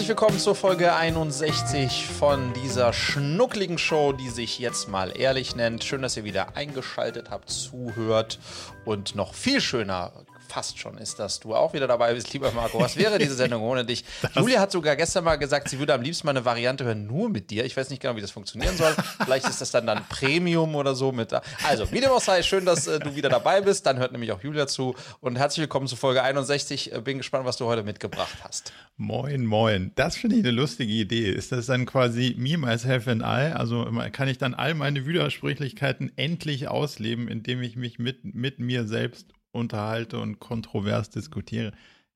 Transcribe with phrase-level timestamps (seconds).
[0.00, 5.84] herzlich willkommen zur Folge 61 von dieser schnuckligen Show, die sich jetzt mal ehrlich nennt.
[5.84, 8.38] Schön, dass ihr wieder eingeschaltet habt, zuhört
[8.86, 12.80] und noch viel schöner fast schon ist, dass du auch wieder dabei bist, lieber Marco.
[12.80, 14.04] Was wäre diese Sendung ohne dich?
[14.34, 17.28] Julia hat sogar gestern mal gesagt, sie würde am liebsten mal eine Variante hören, nur
[17.28, 17.64] mit dir.
[17.64, 18.94] Ich weiß nicht genau, wie das funktionieren soll.
[19.24, 21.42] Vielleicht ist das dann dann Premium oder so mit da.
[21.66, 23.86] Also, wie dem auch sei, schön, dass äh, du wieder dabei bist.
[23.86, 24.94] Dann hört nämlich auch Julia zu.
[25.20, 26.92] Und herzlich willkommen zu Folge 61.
[26.92, 28.72] Äh, bin gespannt, was du heute mitgebracht hast.
[28.96, 29.92] Moin, moin.
[29.94, 31.30] Das finde ich eine lustige Idee.
[31.30, 33.52] Ist das dann quasi me, myself and I?
[33.54, 38.86] Also kann ich dann all meine Widersprüchlichkeiten endlich ausleben, indem ich mich mit, mit mir
[38.86, 41.72] selbst unterhalte und kontrovers diskutiere.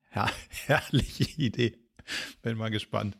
[0.09, 0.29] Her
[0.65, 1.77] herrliche Idee.
[2.43, 3.17] Bin mal gespannt,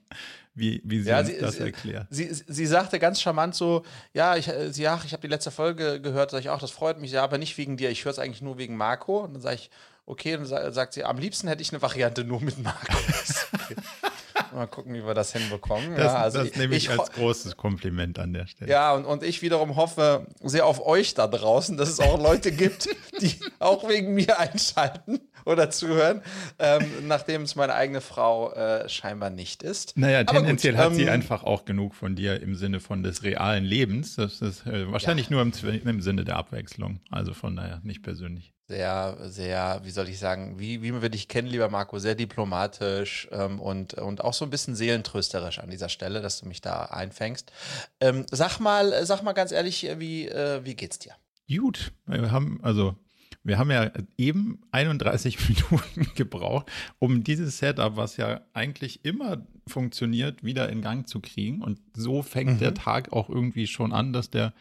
[0.54, 2.08] wie, wie sie, ja, sie das erklärt.
[2.12, 3.84] Sie, sie, sie, sagte ganz charmant so,
[4.14, 7.02] ja, ich, sie, ja, ich habe die letzte Folge gehört, sage ich auch, das freut
[7.02, 9.24] mich, ja, aber nicht wegen dir, ich höre es eigentlich nur wegen Marco.
[9.24, 9.72] Und dann sage ich,
[10.06, 12.94] okay, und dann sagt sie, am liebsten hätte ich eine Variante nur mit Marco.
[14.56, 15.96] Mal gucken, wie wir das hinbekommen.
[15.96, 18.72] Das, ja, also das nehme ich, ich als großes Kompliment an der Stelle.
[18.72, 22.52] Ja, und, und ich wiederum hoffe sehr auf euch da draußen, dass es auch Leute
[22.52, 22.88] gibt,
[23.22, 26.22] die auch wegen mir einschalten oder zuhören,
[26.58, 29.98] ähm, nachdem es meine eigene Frau äh, scheinbar nicht ist.
[29.98, 33.24] Naja, tendenziell gut, hat ähm, sie einfach auch genug von dir im Sinne von des
[33.24, 34.16] realen Lebens.
[34.16, 35.34] Das ist äh, wahrscheinlich ja.
[35.34, 37.02] nur im, im Sinne der Abwechslung.
[37.12, 41.28] Also von daher nicht persönlich sehr, sehr, wie soll ich sagen, wie, wie wir dich
[41.28, 45.90] kennen, lieber Marco, sehr diplomatisch ähm, und, und auch so ein bisschen seelentrösterisch an dieser
[45.90, 47.52] Stelle, dass du mich da einfängst.
[48.00, 51.14] Ähm, sag mal, sag mal ganz ehrlich, wie, äh, wie geht's dir?
[51.48, 52.96] Gut, wir haben, also
[53.44, 60.44] wir haben ja eben 31 Minuten gebraucht, um dieses Setup, was ja eigentlich immer funktioniert,
[60.44, 61.62] wieder in Gang zu kriegen.
[61.62, 62.60] Und so fängt mhm.
[62.60, 64.54] der Tag auch irgendwie schon an, dass der,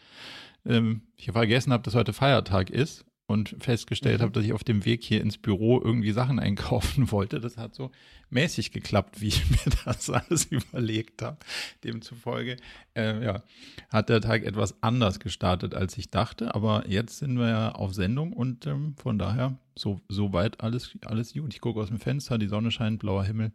[0.66, 4.22] ähm, ich vergessen habe, dass heute Feiertag ist und festgestellt mhm.
[4.22, 7.40] habe, dass ich auf dem Weg hier ins Büro irgendwie Sachen einkaufen wollte.
[7.40, 7.90] Das hat so
[8.30, 11.38] mäßig geklappt, wie ich mir das alles überlegt habe.
[11.82, 12.56] Demzufolge
[12.94, 13.42] äh, ja,
[13.90, 16.54] hat der Tag etwas anders gestartet, als ich dachte.
[16.54, 20.96] Aber jetzt sind wir ja auf Sendung und ähm, von daher so, so weit alles,
[21.06, 21.54] alles gut.
[21.54, 23.52] Ich gucke aus dem Fenster, die Sonne scheint, blauer Himmel.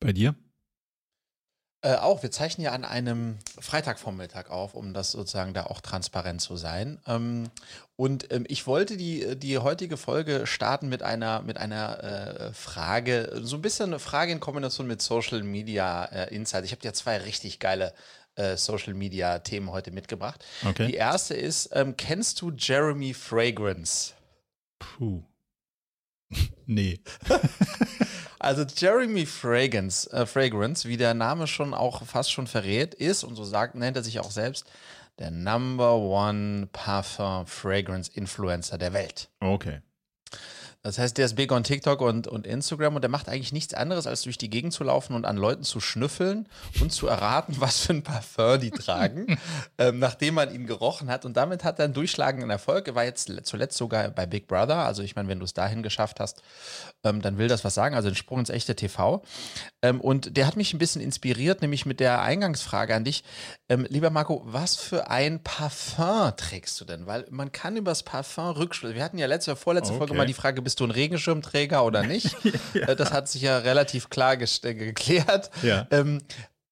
[0.00, 0.34] Bei dir?
[1.82, 6.42] Äh, auch, wir zeichnen ja an einem Freitagvormittag auf, um das sozusagen da auch transparent
[6.42, 6.98] zu sein.
[7.06, 7.48] Ähm,
[7.96, 13.40] und ähm, ich wollte die, die heutige Folge starten mit einer, mit einer äh, Frage,
[13.40, 16.66] so ein bisschen eine Frage in Kombination mit Social Media äh, Insights.
[16.66, 17.94] Ich habe dir zwei richtig geile
[18.34, 20.44] äh, Social Media Themen heute mitgebracht.
[20.66, 20.86] Okay.
[20.86, 24.12] Die erste ist, ähm, kennst du Jeremy Fragrance?
[24.78, 25.22] Puh.
[26.66, 27.00] nee.
[28.40, 33.36] Also Jeremy Fragrance, äh, Fragrance, wie der Name schon auch fast schon verrät, ist, und
[33.36, 34.64] so sagt, nennt er sich auch selbst,
[35.18, 39.28] der Number One Parfum Fragrance Influencer der Welt.
[39.40, 39.82] Okay.
[40.82, 43.74] Das heißt, der ist big on TikTok und, und Instagram und der macht eigentlich nichts
[43.74, 46.48] anderes, als durch die Gegend zu laufen und an Leuten zu schnüffeln
[46.80, 49.38] und zu erraten, was für ein Parfum die tragen,
[49.78, 51.26] ähm, nachdem man ihn gerochen hat.
[51.26, 52.88] Und damit hat er einen durchschlagenden Erfolg.
[52.88, 54.78] Er war jetzt zuletzt sogar bei Big Brother.
[54.78, 56.42] Also ich meine, wenn du es dahin geschafft hast,
[57.04, 57.94] ähm, dann will das was sagen.
[57.94, 59.22] Also ein Sprung ins echte TV.
[59.82, 63.22] Ähm, und der hat mich ein bisschen inspiriert, nämlich mit der Eingangsfrage an dich.
[63.68, 67.06] Ähm, lieber Marco, was für ein Parfum trägst du denn?
[67.06, 68.96] Weil man kann über das Parfum rückschlüssen.
[68.96, 69.98] Wir hatten ja letzte, vorletzte okay.
[69.98, 72.36] Folge mal die Frage, bist du ein Regenschirmträger oder nicht?
[72.74, 72.90] ja.
[72.90, 75.50] Äh, das hat sich ja relativ klar geklärt.
[75.62, 75.88] Ja.
[75.90, 76.20] Ähm,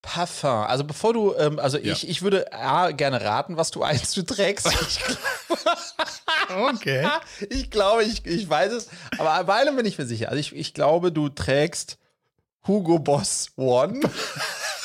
[0.03, 0.51] Parfum.
[0.51, 1.93] Also bevor du, ähm, also ja.
[1.93, 4.69] ich, ich würde A, gerne raten, was du eins du trägst.
[6.73, 7.09] okay.
[7.51, 8.89] Ich glaube, ich, ich weiß es,
[9.19, 10.29] aber bei einem bin ich mir sicher.
[10.29, 11.99] Also ich, ich glaube, du trägst
[12.69, 14.01] Hugo Boss One.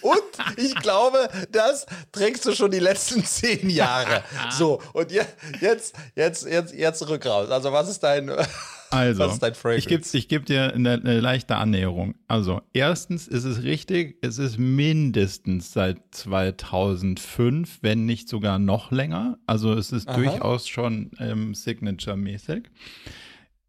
[0.00, 4.22] Und ich glaube, das trägst du schon die letzten zehn Jahre.
[4.50, 7.50] So, und jetzt, jetzt, jetzt, jetzt, jetzt rück raus.
[7.50, 8.30] Also, was ist dein.
[8.88, 12.14] Also, was ist dein ich gebe ich geb dir eine, eine, leichte Annäherung.
[12.28, 19.38] Also, erstens ist es richtig, es ist mindestens seit 2005, wenn nicht sogar noch länger.
[19.44, 20.16] Also, es ist Aha.
[20.16, 22.68] durchaus schon ähm, Signature-mäßig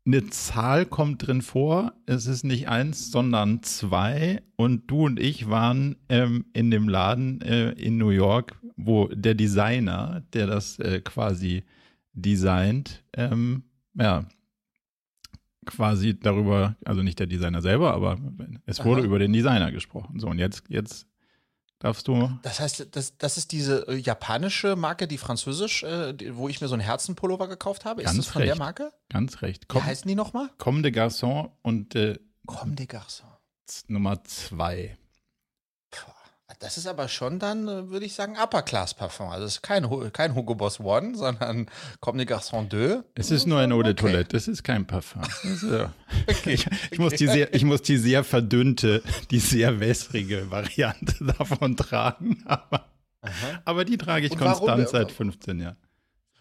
[0.08, 1.94] eine Zahl kommt drin vor.
[2.06, 4.42] Es ist nicht eins, sondern zwei.
[4.56, 9.36] Und du und ich waren ähm, in dem Laden äh, in New York, wo der
[9.36, 11.64] Designer, der das äh, quasi
[12.14, 13.64] designt, ähm,
[13.96, 14.26] ja,
[15.66, 18.18] quasi darüber, also nicht der Designer selber, aber
[18.66, 19.08] es wurde Aha.
[19.08, 20.20] über den Designer gesprochen.
[20.20, 21.06] So, und jetzt, jetzt
[21.80, 22.32] Darfst du?
[22.42, 26.68] Das heißt, das, das ist diese äh, japanische Marke, die französisch, äh, wo ich mir
[26.68, 28.02] so einen Herzenpullover gekauft habe.
[28.02, 28.50] Ganz ist das von recht.
[28.54, 28.92] der Marke?
[29.10, 29.66] Ganz recht.
[29.72, 30.50] Wie heißen die nochmal?
[30.58, 33.26] Comme de Garçon und äh, Comme de Garçon.
[33.88, 34.98] Nummer zwei.
[36.60, 39.30] Das ist aber schon dann, äh, würde ich sagen, Upper-Class-Parfum.
[39.30, 43.04] Also es ist kein, kein Hugo Boss One, sondern Comme des Garçons 2.
[43.16, 44.02] Es ist nur ein Eau de Okay.
[44.02, 45.22] Toilette, es ist kein Parfum.
[45.44, 45.88] Ist, äh,
[46.30, 46.54] Okay.
[46.54, 51.76] ich, ich, muss die sehr, ich muss die sehr verdünnte, die sehr wässrige Variante davon
[51.76, 52.42] tragen.
[52.46, 52.86] Aber,
[53.66, 55.78] aber die trage ich Und warum- konstant seit 15 Jahren.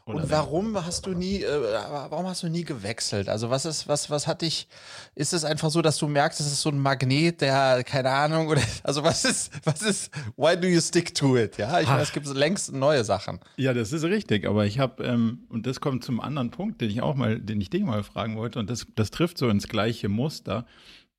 [0.09, 1.63] Und warum hast du nie, äh,
[2.09, 3.29] warum hast du nie gewechselt?
[3.29, 4.69] Also was ist, was, was hat dich,
[5.17, 8.47] ist es einfach so, dass du merkst, es ist so ein Magnet, der, keine Ahnung,
[8.47, 11.59] oder, also was ist, was ist, why do you stick to it?
[11.59, 13.41] Ja, ich meine, es gibt längst neue Sachen.
[13.57, 16.91] Ja, das ist richtig, aber ich habe, ähm, und das kommt zum anderen Punkt, den
[16.91, 19.67] ich auch mal, den ich dich mal fragen wollte, und das, das trifft so ins
[19.67, 20.67] gleiche Muster.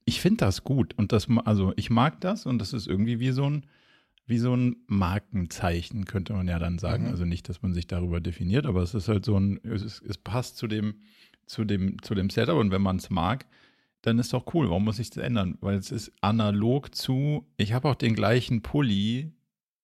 [0.05, 3.31] Ich finde das gut und das, also ich mag das und das ist irgendwie wie
[3.31, 3.65] so ein,
[4.27, 7.05] wie so ein Markenzeichen, könnte man ja dann sagen.
[7.05, 7.09] Mhm.
[7.11, 10.17] Also nicht, dass man sich darüber definiert, aber es ist halt so ein, es, es
[10.17, 10.95] passt zu dem,
[11.45, 13.45] zu dem, zu dem Setup und wenn man es mag,
[14.01, 14.69] dann ist doch cool.
[14.69, 15.57] Warum muss ich es ändern?
[15.61, 19.31] Weil es ist analog zu, ich habe auch den gleichen Pulli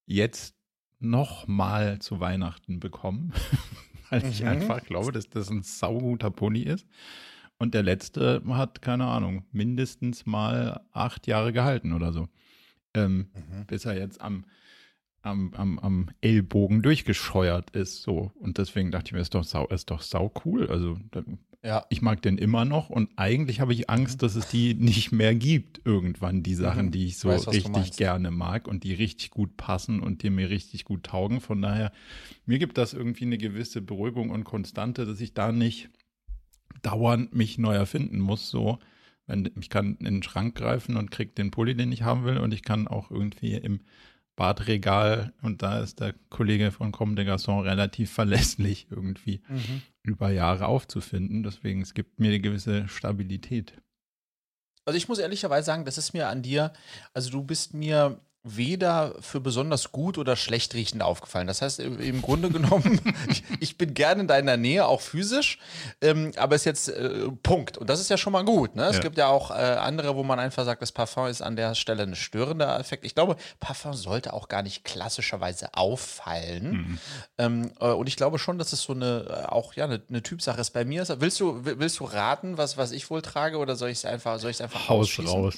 [0.05, 0.55] jetzt
[0.99, 3.31] noch mal zu Weihnachten bekommen,
[4.09, 4.49] weil ich Mhm.
[4.49, 6.85] einfach glaube, dass das ein sauguter Pulli ist.
[7.57, 12.27] Und der letzte hat, keine Ahnung, mindestens mal acht Jahre gehalten oder so.
[12.95, 13.27] Ähm,
[13.67, 14.45] bis er jetzt am,
[15.21, 18.01] am, am, am Ellbogen durchgescheuert ist.
[18.03, 18.31] So.
[18.35, 20.67] Und deswegen dachte ich mir, ist doch sau, ist doch sau cool.
[20.69, 20.99] Also
[21.63, 21.85] Ja.
[21.89, 25.33] ich mag den immer noch und eigentlich habe ich Angst, dass es die nicht mehr
[25.33, 26.91] gibt irgendwann, die Sachen, Mhm.
[26.91, 30.49] die ich so Weiß, richtig gerne mag und die richtig gut passen und die mir
[30.49, 31.39] richtig gut taugen.
[31.41, 31.91] Von daher,
[32.45, 35.89] mir gibt das irgendwie eine gewisse Beruhigung und Konstante, dass ich da nicht
[36.81, 38.49] dauernd mich neu erfinden muss.
[38.49, 38.77] So,
[39.27, 42.53] ich kann in den Schrank greifen und krieg den Pulli, den ich haben will, und
[42.53, 43.81] ich kann auch irgendwie im
[44.35, 49.81] Badregal, und da ist der Kollege von Comme des Garçons relativ verlässlich irgendwie Mhm.
[50.01, 51.43] über Jahre aufzufinden.
[51.43, 53.73] Deswegen, es gibt mir eine gewisse Stabilität.
[54.85, 56.73] Also ich muss ehrlicherweise sagen, das ist mir an dir,
[57.13, 61.47] also du bist mir weder für besonders gut oder schlecht riechend aufgefallen.
[61.47, 62.99] Das heißt, im Grunde genommen,
[63.29, 65.59] ich, ich bin gerne in deiner Nähe, auch physisch,
[66.01, 67.77] ähm, aber ist jetzt äh, Punkt.
[67.77, 68.75] Und das ist ja schon mal gut.
[68.75, 68.83] Ne?
[68.85, 69.01] Es Ja.
[69.01, 72.03] gibt ja auch äh, andere, wo man einfach sagt, das Parfum ist an der Stelle
[72.03, 73.05] ein störender Effekt.
[73.05, 76.99] Ich glaube, Parfum sollte auch gar nicht klassischerweise auffallen.
[77.37, 80.21] Ähm, äh, und ich glaube schon, dass es so eine, äh, auch ja, eine, eine
[80.21, 80.71] Typsache ist.
[80.71, 83.75] Bei mir ist, willst du, will- willst du raten, was, was ich wohl trage oder
[83.77, 85.55] soll ich es einfach, soll ich es einfach Haus raus.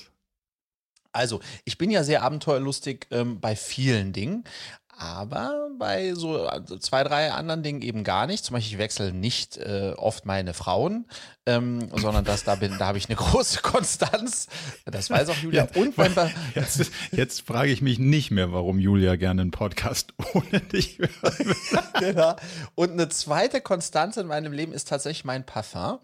[1.15, 4.43] Also, ich bin ja sehr abenteuerlustig ähm, bei vielen Dingen,
[4.97, 8.45] aber bei so also zwei, drei anderen Dingen eben gar nicht.
[8.45, 11.05] Zum Beispiel, ich wechsle nicht äh, oft meine Frauen,
[11.45, 14.47] ähm, sondern das, da bin, da habe ich eine große Konstanz.
[14.85, 15.67] Das weiß auch Julia.
[15.75, 20.13] Und mein, Ba- Jetzt, jetzt frage ich mich nicht mehr, warum Julia gerne einen Podcast
[20.33, 21.35] ohne dich hört.
[21.99, 22.35] genau.
[22.75, 25.99] Und eine zweite Konstante in meinem Leben ist tatsächlich mein Parfum.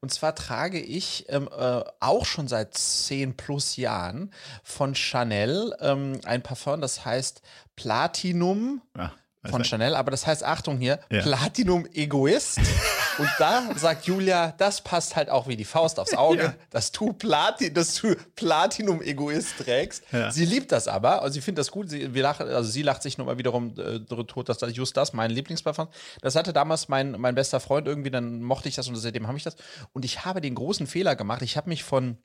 [0.00, 4.32] Und zwar trage ich ähm, äh, auch schon seit zehn plus Jahren
[4.62, 7.42] von Chanel ähm, ein Parfum, das heißt
[7.76, 8.82] Platinum.
[8.96, 9.14] Ja, also-
[9.48, 11.22] von Chanel, aber das heißt, Achtung hier, Ja.
[11.22, 12.58] Platinum Egoist.
[13.18, 16.54] Und da sagt Julia, das passt halt auch wie die Faust aufs Auge, Ja.
[16.70, 20.04] dass du Platin, dass du Platinum Egoist trägst.
[20.12, 20.30] Ja.
[20.30, 21.90] Sie liebt das aber, also sie findet das gut.
[21.90, 24.96] Sie, wir lachen, also sie lacht sich nur mal wiederum äh, tot, dass das just
[24.96, 25.88] das mein Lieblingsparfum.
[26.22, 29.36] Das hatte damals mein, mein bester Freund irgendwie, dann mochte ich das und seitdem habe
[29.38, 29.56] ich das.
[29.92, 31.42] Und ich habe den großen Fehler gemacht.
[31.42, 32.18] Ich habe mich von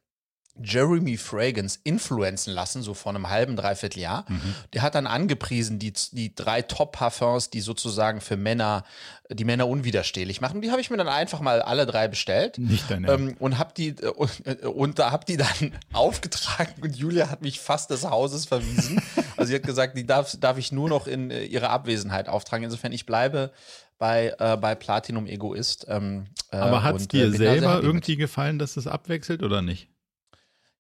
[0.62, 4.26] Jeremy Fragrance influenzen lassen, so vor einem halben, dreiviertel Jahr.
[4.74, 8.84] Der hat dann angepriesen, die, die drei Top-Parfums, die sozusagen für Männer,
[9.30, 10.62] die Männer unwiderstehlich machen.
[10.62, 12.58] Die habe ich mir dann einfach mal alle drei bestellt.
[12.58, 13.22] Nicht dein Ernst.
[13.22, 14.32] Ähm, und hab die äh, und,
[14.64, 15.48] und da hab die dann
[15.94, 19.02] aufgetragen und Julia hat mich fast des Hauses verwiesen.
[19.38, 22.64] Also sie hat gesagt, die darf, darf ich nur noch in äh, ihrer Abwesenheit auftragen.
[22.64, 23.52] Insofern ich bleibe
[23.98, 25.86] bei, äh, bei Platinum Egoist.
[25.90, 27.84] Ähm, äh, Aber hat es dir äh, sehr selber mit.
[27.84, 29.90] irgendwie gefallen, dass es abwechselt oder nicht?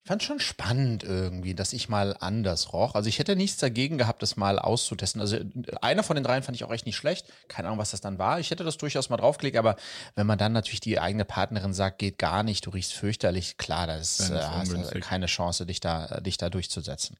[0.05, 2.93] Ich fand schon spannend irgendwie, dass ich mal anders roch.
[2.93, 5.19] Also ich hätte nichts dagegen gehabt, das mal auszutesten.
[5.19, 5.39] Also
[5.81, 7.25] einer von den dreien fand ich auch echt nicht schlecht.
[7.47, 8.39] Keine Ahnung, was das dann war.
[8.39, 9.77] Ich hätte das durchaus mal draufgelegt, aber
[10.13, 13.87] wenn man dann natürlich die eigene Partnerin sagt, geht gar nicht, du riechst fürchterlich, klar,
[13.87, 17.17] das Dann äh, hast du keine Chance, dich da, dich da durchzusetzen.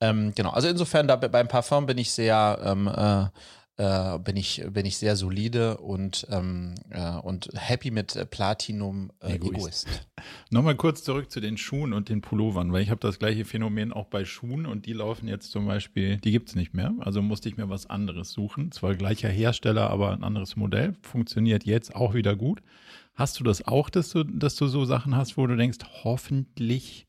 [0.00, 3.26] Ähm, genau, also insofern da, beim Parfum bin ich sehr, ähm, äh,
[3.78, 9.10] äh, bin ich, bin ich sehr solide und, ähm, äh, und happy mit äh, Platinum
[9.20, 9.56] äh, Egoist.
[9.86, 10.08] Egoist.
[10.50, 13.92] Nochmal kurz zurück zu den Schuhen und den Pullovern, weil ich habe das gleiche Phänomen
[13.92, 16.94] auch bei Schuhen und die laufen jetzt zum Beispiel, die gibt es nicht mehr.
[17.00, 18.72] Also musste ich mir was anderes suchen.
[18.72, 20.94] Zwar gleicher Hersteller, aber ein anderes Modell.
[21.02, 22.62] Funktioniert jetzt auch wieder gut.
[23.14, 27.06] Hast du das auch, dass du, dass du so Sachen hast, wo du denkst, hoffentlich,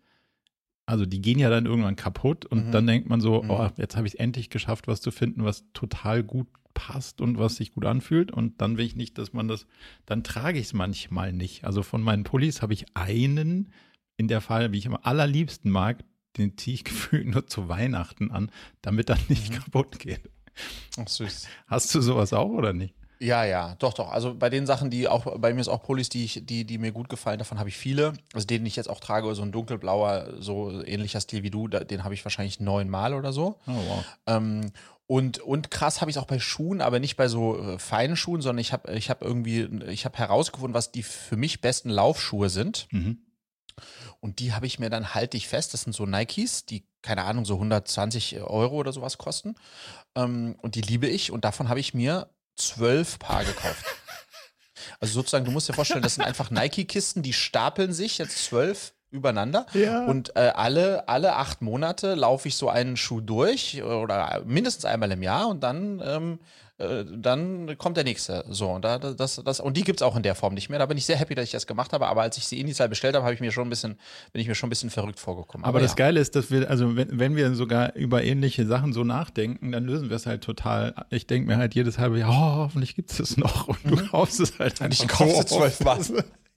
[0.85, 2.71] also die gehen ja dann irgendwann kaputt und Mhm.
[2.71, 3.49] dann denkt man so, Mhm.
[3.51, 6.47] oh, jetzt habe ich es endlich geschafft, was zu finden, was total gut
[6.77, 8.31] passt und was sich gut anfühlt.
[8.31, 9.65] Und dann will ich nicht, dass man das,
[10.05, 11.63] dann trage ich es manchmal nicht.
[11.63, 13.73] Also von meinen Pullis habe ich einen
[14.15, 16.03] in der Fall, wie ich am allerliebsten mag,
[16.37, 18.51] den ziehe ich gefühlt nur zu Weihnachten an,
[18.83, 19.55] damit er nicht mhm.
[19.55, 20.29] kaputt geht.
[20.97, 21.47] Ach, süß.
[21.65, 22.93] Hast du sowas auch oder nicht?
[23.19, 24.11] Ja, ja, doch, doch.
[24.11, 26.77] Also bei den Sachen, die auch, bei mir ist auch Pullis, die, ich, die, die
[26.77, 28.13] mir gut gefallen, davon habe ich viele.
[28.33, 32.03] Also den ich jetzt auch trage, so ein dunkelblauer, so ähnlicher Stil wie du, den
[32.03, 33.57] habe ich wahrscheinlich neunmal oder so.
[33.65, 34.05] Oh, wow.
[34.27, 34.71] Ähm,
[35.07, 38.17] und, und krass habe ich es auch bei Schuhen, aber nicht bei so äh, feinen
[38.17, 41.89] Schuhen, sondern ich habe ich hab irgendwie, ich habe herausgefunden, was die für mich besten
[41.89, 42.87] Laufschuhe sind.
[42.91, 43.19] Mhm.
[44.19, 45.73] Und die habe ich mir dann halte ich fest.
[45.73, 49.55] Das sind so Nikes, die, keine Ahnung, so 120 Euro oder sowas kosten.
[50.15, 51.31] Ähm, und die liebe ich.
[51.31, 53.85] Und davon habe ich mir zwölf Paar gekauft.
[54.99, 58.93] Also sozusagen, du musst dir vorstellen, das sind einfach Nike-Kisten, die stapeln sich jetzt zwölf
[59.11, 59.65] übereinander.
[59.73, 60.05] Ja.
[60.05, 65.11] Und äh, alle, alle acht Monate laufe ich so einen Schuh durch oder mindestens einmal
[65.11, 66.39] im Jahr und dann, ähm,
[66.77, 68.43] äh, dann kommt der nächste.
[68.49, 70.77] So, und, da, das, das, und die gibt es auch in der Form nicht mehr.
[70.77, 72.07] Da bin ich sehr happy, dass ich das gemacht habe.
[72.07, 73.97] Aber als ich sie initial bestellt habe, habe ich mir schon ein bisschen,
[74.33, 75.63] bin ich mir schon ein bisschen verrückt vorgekommen.
[75.63, 75.95] Aber, aber das ja.
[75.95, 79.85] Geile ist, dass wir, also wenn, wenn wir sogar über ähnliche Sachen so nachdenken, dann
[79.85, 80.93] lösen wir es halt total.
[81.09, 83.69] Ich denke mir halt jedes halbe Jahr, oh, hoffentlich gibt es es noch.
[83.69, 84.09] Und du mhm.
[84.09, 85.03] kaufst es halt einfach.
[85.03, 85.97] Ich kaufe es zwölf Mal.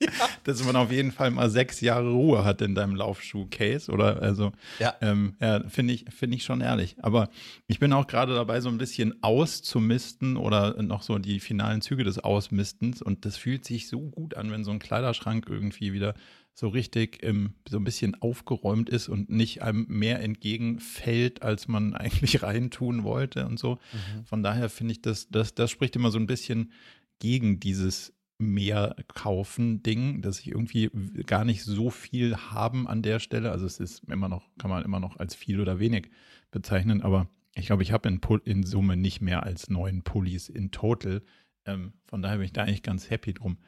[0.02, 0.10] Ja.
[0.44, 3.92] Dass man auf jeden Fall mal sechs Jahre Ruhe hat in deinem Laufschuh-Case.
[3.92, 6.96] Oder also, ja, ähm, ja finde ich, finde ich schon ehrlich.
[7.02, 7.28] Aber
[7.66, 12.04] ich bin auch gerade dabei, so ein bisschen auszumisten oder noch so die finalen Züge
[12.04, 13.02] des Ausmistens.
[13.02, 16.14] Und das fühlt sich so gut an, wenn so ein Kleiderschrank irgendwie wieder
[16.54, 21.94] so richtig ähm, so ein bisschen aufgeräumt ist und nicht einem mehr entgegenfällt, als man
[21.96, 23.78] eigentlich reintun wollte und so.
[23.92, 24.24] Mhm.
[24.24, 26.72] Von daher finde ich, das, das, das spricht immer so ein bisschen
[27.18, 30.90] gegen dieses mehr kaufen Ding, dass ich irgendwie
[31.26, 33.52] gar nicht so viel haben an der Stelle.
[33.52, 36.10] Also es ist immer noch, kann man immer noch als viel oder wenig
[36.50, 40.70] bezeichnen, aber ich glaube, ich habe in, in, Summe nicht mehr als neun Pullis in
[40.70, 41.22] total.
[41.66, 43.58] Ähm, von daher bin ich da eigentlich ganz happy drum.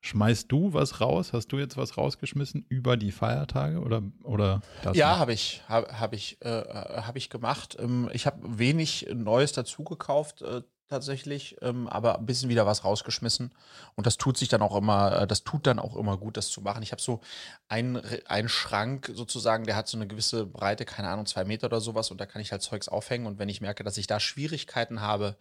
[0.00, 1.32] Schmeißt du was raus?
[1.32, 4.96] Hast du jetzt was rausgeschmissen über die Feiertage oder, oder das?
[4.96, 7.76] Ja, habe ich, habe hab ich, äh, hab ich gemacht.
[7.80, 10.42] Ähm, ich habe wenig Neues dazu gekauft.
[10.42, 13.52] Äh, tatsächlich, ähm, aber ein bisschen wieder was rausgeschmissen.
[13.94, 16.48] Und das tut sich dann auch immer, äh, das tut dann auch immer gut, das
[16.48, 16.82] zu machen.
[16.82, 17.20] Ich habe so
[17.68, 21.80] einen, einen Schrank sozusagen, der hat so eine gewisse Breite, keine Ahnung, zwei Meter oder
[21.80, 23.26] sowas, und da kann ich halt Zeugs aufhängen.
[23.26, 25.36] Und wenn ich merke, dass ich da Schwierigkeiten habe,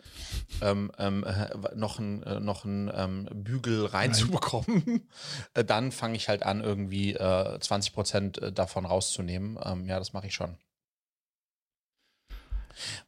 [0.61, 5.07] ähm, ähm, äh, noch einen äh, noch ein, ähm, Bügel reinzubekommen,
[5.53, 9.57] äh, dann fange ich halt an, irgendwie äh, 20 Prozent äh, davon rauszunehmen.
[9.63, 10.57] Ähm, ja, das mache ich schon.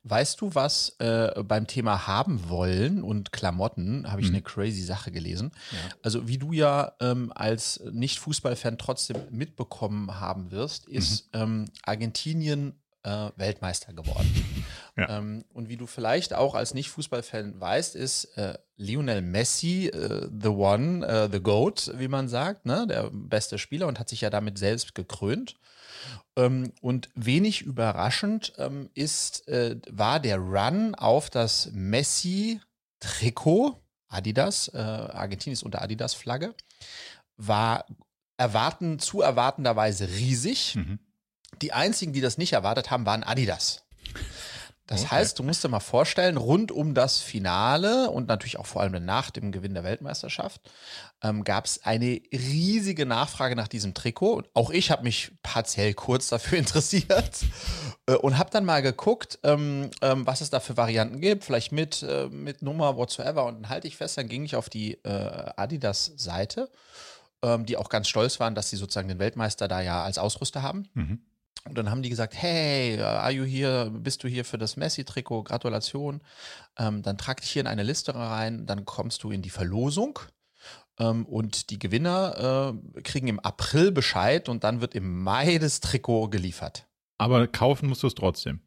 [0.03, 4.35] Weißt du was äh, beim Thema haben wollen und Klamotten habe ich mhm.
[4.35, 5.51] eine crazy Sache gelesen.
[5.71, 5.77] Ja.
[6.01, 11.41] Also wie du ja ähm, als Nicht-Fußballfan trotzdem mitbekommen haben wirst, ist mhm.
[11.41, 12.73] ähm, Argentinien
[13.03, 14.63] äh, Weltmeister geworden.
[14.97, 15.17] Ja.
[15.17, 20.49] Ähm, und wie du vielleicht auch als Nicht-Fußballfan weißt, ist äh, Lionel Messi äh, the
[20.49, 22.85] one, äh, the goat, wie man sagt, ne?
[22.87, 25.55] der beste Spieler und hat sich ja damit selbst gekrönt.
[26.35, 34.77] Ähm, und wenig überraschend ähm, ist, äh, war der Run auf das Messi-Trikot, Adidas, äh,
[34.77, 36.55] Argentinien ist unter Adidas-Flagge,
[37.37, 37.85] war
[38.37, 40.75] erwarten, zu erwartenderweise riesig.
[40.75, 40.99] Mhm.
[41.61, 43.83] Die einzigen, die das nicht erwartet haben, waren Adidas.
[44.89, 45.17] Das okay.
[45.17, 49.05] heißt, du musst dir mal vorstellen, rund um das Finale und natürlich auch vor allem
[49.05, 50.61] nach dem Gewinn der Weltmeisterschaft
[51.21, 54.45] ähm, gab es eine riesige Nachfrage nach diesem Trikot.
[54.55, 57.45] Auch ich habe mich partiell kurz dafür interessiert
[58.07, 61.71] äh, und habe dann mal geguckt, ähm, ähm, was es da für Varianten gibt, vielleicht
[61.71, 63.45] mit, äh, mit Nummer, whatsoever.
[63.45, 66.67] Und dann halte ich fest, dann ging ich auf die äh, Adidas-Seite,
[67.43, 70.63] ähm, die auch ganz stolz waren, dass sie sozusagen den Weltmeister da ja als Ausrüster
[70.63, 70.89] haben.
[70.95, 71.21] Mhm.
[71.65, 75.43] Und dann haben die gesagt, hey, are you here, bist du hier für das Messi-Trikot?
[75.43, 76.21] Gratulation.
[76.77, 80.19] Ähm, dann trag dich hier in eine Liste rein, dann kommst du in die Verlosung.
[80.99, 85.79] Ähm, und die Gewinner äh, kriegen im April Bescheid und dann wird im Mai das
[85.79, 86.87] Trikot geliefert.
[87.17, 88.61] Aber kaufen musst du es trotzdem.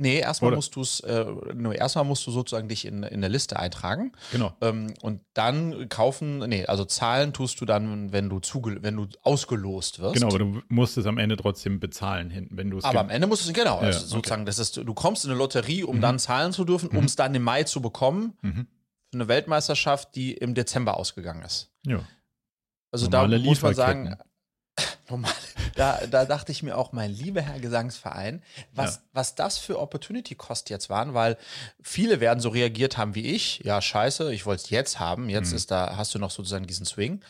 [0.00, 3.28] Nee, erstmal musst du es, äh, nur erstmal musst du sozusagen dich in, in der
[3.28, 4.12] Liste eintragen.
[4.30, 4.52] Genau.
[4.60, 9.08] Ähm, und dann kaufen, nee, also zahlen tust du dann, wenn du zuge wenn du
[9.22, 10.14] ausgelost wirst.
[10.14, 12.84] Genau, aber du musst es am Ende trotzdem bezahlen hinten, wenn du es.
[12.84, 14.46] Aber am Ende musst du es, genau, also ja, sozusagen, okay.
[14.46, 16.00] das ist, du kommst in eine Lotterie, um mhm.
[16.00, 17.16] dann zahlen zu dürfen, um es mhm.
[17.16, 18.38] dann im Mai zu bekommen.
[18.42, 18.68] Mhm.
[19.10, 21.72] Für eine Weltmeisterschaft, die im Dezember ausgegangen ist.
[21.84, 22.00] Ja.
[22.92, 24.16] Also Normale da muss man sagen,
[25.08, 25.32] normal.
[25.74, 28.42] Da, da dachte ich mir auch, mein lieber Herr Gesangsverein,
[28.72, 29.02] was, ja.
[29.12, 31.36] was das für Opportunity Cost jetzt waren, weil
[31.80, 33.60] viele werden so reagiert haben wie ich.
[33.64, 35.28] Ja, scheiße, ich wollte es jetzt haben.
[35.28, 35.56] Jetzt mhm.
[35.56, 37.20] ist da, hast du noch sozusagen diesen Swing.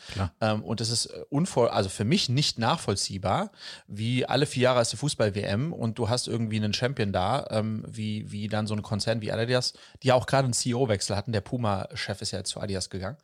[0.41, 3.51] Ähm, und es ist unvoll, also für mich nicht nachvollziehbar,
[3.87, 7.85] wie alle vier Jahre ist die Fußball-WM und du hast irgendwie einen Champion da, ähm,
[7.87, 11.33] wie, wie dann so ein Konzern wie Adidas, die ja auch gerade einen CEO-Wechsel hatten.
[11.33, 13.19] Der Puma-Chef ist ja jetzt zu Adidas gegangen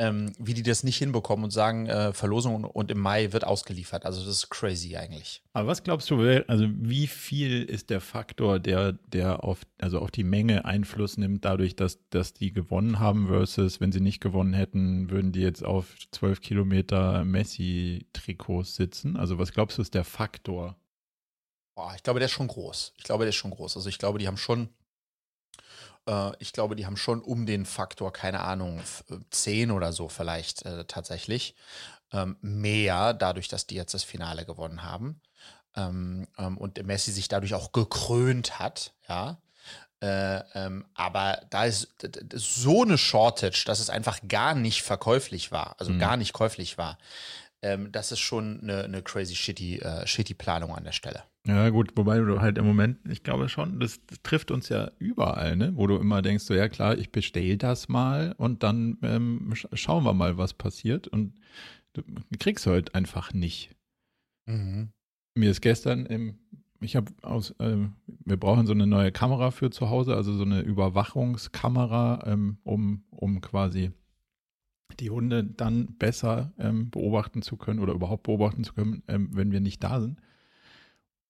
[0.00, 4.06] ähm, wie die das nicht hinbekommen und sagen, äh, Verlosung und, im Mai wird ausgeliefert.
[4.06, 5.42] Also das ist crazy eigentlich.
[5.52, 10.10] Aber was glaubst du, also wie viel ist der Faktor, der, der auf, also auf
[10.10, 14.54] die Menge Einfluss nimmt, dadurch, dass, dass die gewonnen haben, versus wenn sie nicht gewonnen
[14.54, 19.18] hätten, würden die jetzt auf 12 Kilometer Messi-Trikots sitzen?
[19.18, 20.76] Also was glaubst du, ist der Faktor?
[21.76, 22.94] Boah, ich glaube, der ist schon groß.
[22.96, 23.76] Ich glaube, der ist schon groß.
[23.76, 24.70] Also ich glaube, die haben schon,
[26.06, 28.80] äh, ich glaube, die haben schon um den Faktor, keine Ahnung,
[29.30, 31.54] 10 oder so vielleicht äh, tatsächlich
[32.12, 35.20] ähm, mehr, dadurch, dass die jetzt das Finale gewonnen haben.
[35.76, 39.40] Ähm, ähm, und Messi sich dadurch auch gekrönt hat, ja.
[40.02, 41.88] Äh, ähm, aber da ist
[42.32, 45.98] so eine Shortage, dass es einfach gar nicht verkäuflich war, also mhm.
[45.98, 46.96] gar nicht käuflich war.
[47.60, 51.22] Ähm, das ist schon eine, eine crazy shitty, äh, shitty Planung an der Stelle.
[51.46, 54.90] Ja, gut, wobei du halt im Moment, ich glaube schon, das, das, trifft uns ja
[54.98, 55.72] überall, ne?
[55.74, 60.04] Wo du immer denkst, so ja klar, ich bestell das mal und dann ähm, schauen
[60.04, 61.08] wir mal, was passiert.
[61.08, 61.32] Und
[61.94, 62.02] du
[62.38, 63.74] kriegst heute einfach nicht.
[64.46, 64.90] Mhm.
[65.34, 66.38] Mir ist gestern im,
[66.80, 70.44] ich habe aus, äh, wir brauchen so eine neue Kamera für zu Hause, also so
[70.44, 73.92] eine Überwachungskamera, ähm, um, um quasi
[74.98, 79.52] die Hunde dann besser ähm, beobachten zu können oder überhaupt beobachten zu können, ähm, wenn
[79.52, 80.20] wir nicht da sind.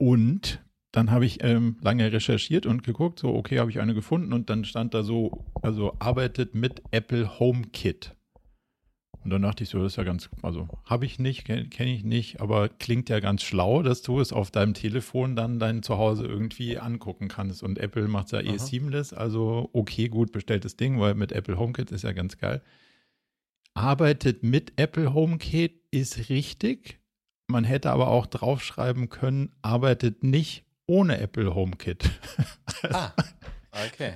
[0.00, 4.32] Und dann habe ich ähm, lange recherchiert und geguckt, so, okay, habe ich eine gefunden
[4.32, 8.16] und dann stand da so, also arbeitet mit Apple HomeKit.
[9.22, 11.86] Und dann dachte ich so, das ist ja ganz, also habe ich nicht, kenne kenn
[11.86, 15.82] ich nicht, aber klingt ja ganz schlau, dass du es auf deinem Telefon dann dein
[15.82, 17.62] Zuhause irgendwie angucken kannst.
[17.62, 18.58] Und Apple macht es ja eh Aha.
[18.58, 22.62] seamless, also okay, gut bestelltes Ding, weil mit Apple HomeKit ist ja ganz geil.
[23.74, 26.99] Arbeitet mit Apple HomeKit ist richtig.
[27.50, 32.10] Man hätte aber auch draufschreiben können, arbeitet nicht ohne Apple HomeKit.
[32.90, 33.12] ah,
[33.86, 34.14] okay.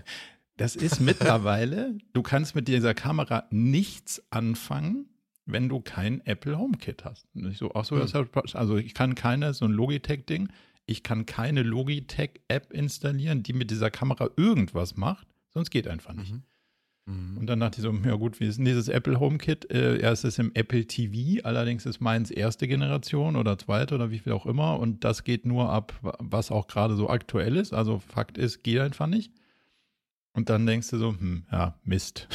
[0.57, 5.07] Das ist mittlerweile, du kannst mit dieser Kamera nichts anfangen,
[5.47, 7.27] wenn du kein Apple HomeKit hast.
[7.35, 8.29] Und ich so, ach so, hm.
[8.53, 10.49] also ich kann keine, so ein Logitech-Ding,
[10.87, 16.33] ich kann keine Logitech-App installieren, die mit dieser Kamera irgendwas macht, sonst geht einfach nicht.
[16.33, 16.43] Mhm.
[17.07, 17.39] Mhm.
[17.39, 19.71] Und dann dachte ich so, ja gut, wie ist denn dieses Apple HomeKit?
[19.71, 24.19] Äh, erst ist im Apple TV, allerdings ist meins erste Generation oder zweite oder wie
[24.19, 24.79] viel auch immer.
[24.79, 27.75] Und das geht nur ab, was auch gerade so aktuell ist.
[27.75, 29.33] Also Fakt ist, geht einfach nicht.
[30.33, 32.29] Und dann denkst du so, hm, ja, Mist.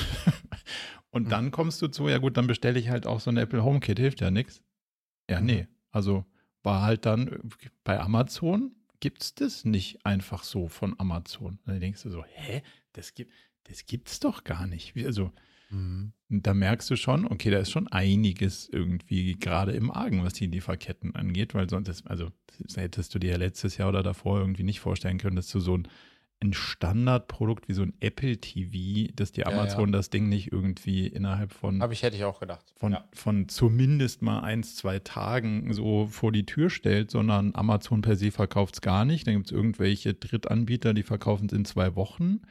[1.09, 1.29] und mhm.
[1.29, 3.99] dann kommst du zu, ja gut, dann bestelle ich halt auch so ein Apple HomeKit,
[3.99, 4.63] hilft ja nichts.
[5.29, 5.45] Ja, mhm.
[5.45, 5.67] nee.
[5.91, 6.25] Also
[6.61, 7.39] war halt dann
[7.83, 11.59] bei Amazon gibt es das nicht einfach so von Amazon.
[11.65, 12.61] dann denkst du so, hä,
[12.93, 13.31] das gibt,
[13.69, 14.93] das gibt's doch gar nicht.
[15.05, 15.31] Also
[15.69, 16.13] mhm.
[16.29, 20.47] da merkst du schon, okay, da ist schon einiges irgendwie gerade im Argen, was die
[20.47, 24.63] Lieferketten angeht, weil sonst, also das hättest du dir ja letztes Jahr oder davor irgendwie
[24.63, 25.87] nicht vorstellen können, dass du so ein
[26.41, 29.91] ein Standardprodukt wie so ein Apple TV, dass die Amazon ja, ja.
[29.91, 31.81] das Ding nicht irgendwie innerhalb von.
[31.81, 32.73] Habe ich, hätte ich auch gedacht.
[32.77, 33.03] Von, ja.
[33.13, 38.31] von zumindest mal eins, zwei Tagen so vor die Tür stellt, sondern Amazon per se
[38.31, 39.27] verkauft es gar nicht.
[39.27, 42.41] Dann gibt es irgendwelche Drittanbieter, die verkaufen es in zwei Wochen.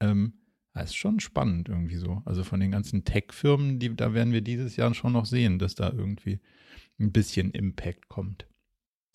[0.00, 0.32] Ähm,
[0.74, 2.22] das ist schon spannend irgendwie so.
[2.24, 5.74] Also von den ganzen Tech-Firmen, die, da werden wir dieses Jahr schon noch sehen, dass
[5.74, 6.40] da irgendwie
[6.98, 8.46] ein bisschen Impact kommt.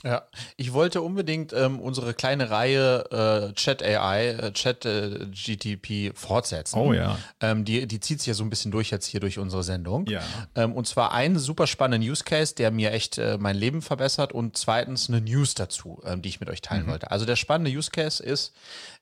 [0.03, 0.23] Ja,
[0.55, 6.79] ich wollte unbedingt ähm, unsere kleine Reihe äh, Chat AI, äh, Chat äh, GTP fortsetzen.
[6.79, 7.17] Oh ja.
[7.41, 10.05] Ähm, die, die zieht sich ja so ein bisschen durch jetzt hier durch unsere Sendung.
[10.07, 10.21] Ja.
[10.55, 14.31] Ähm, und zwar einen super spannenden Use Case, der mir echt äh, mein Leben verbessert
[14.31, 16.91] und zweitens eine News dazu, ähm, die ich mit euch teilen mhm.
[16.91, 17.11] wollte.
[17.11, 18.53] Also der spannende Use Case ist,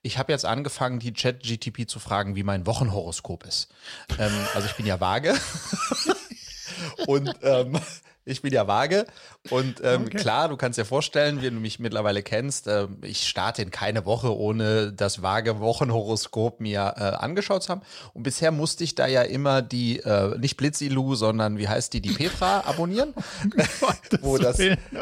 [0.01, 3.69] ich habe jetzt angefangen, die Chat GTP zu fragen, wie mein Wochenhoroskop ist.
[4.17, 5.36] Ähm, also ich bin ja vage.
[7.05, 7.79] und ähm,
[8.28, 9.06] ich bin ja vage.
[9.50, 10.18] Und ähm, okay.
[10.18, 14.06] klar, du kannst dir vorstellen, wie du mich mittlerweile kennst, äh, ich starte in keine
[14.06, 17.82] Woche, ohne das vage Wochenhoroskop mir äh, angeschaut zu haben.
[18.13, 22.02] Und bisher musste ich da ja immer die, äh, nicht Blitzilu, sondern wie heißt die,
[22.02, 23.13] die Petra abonnieren,
[24.22, 24.60] wo, das,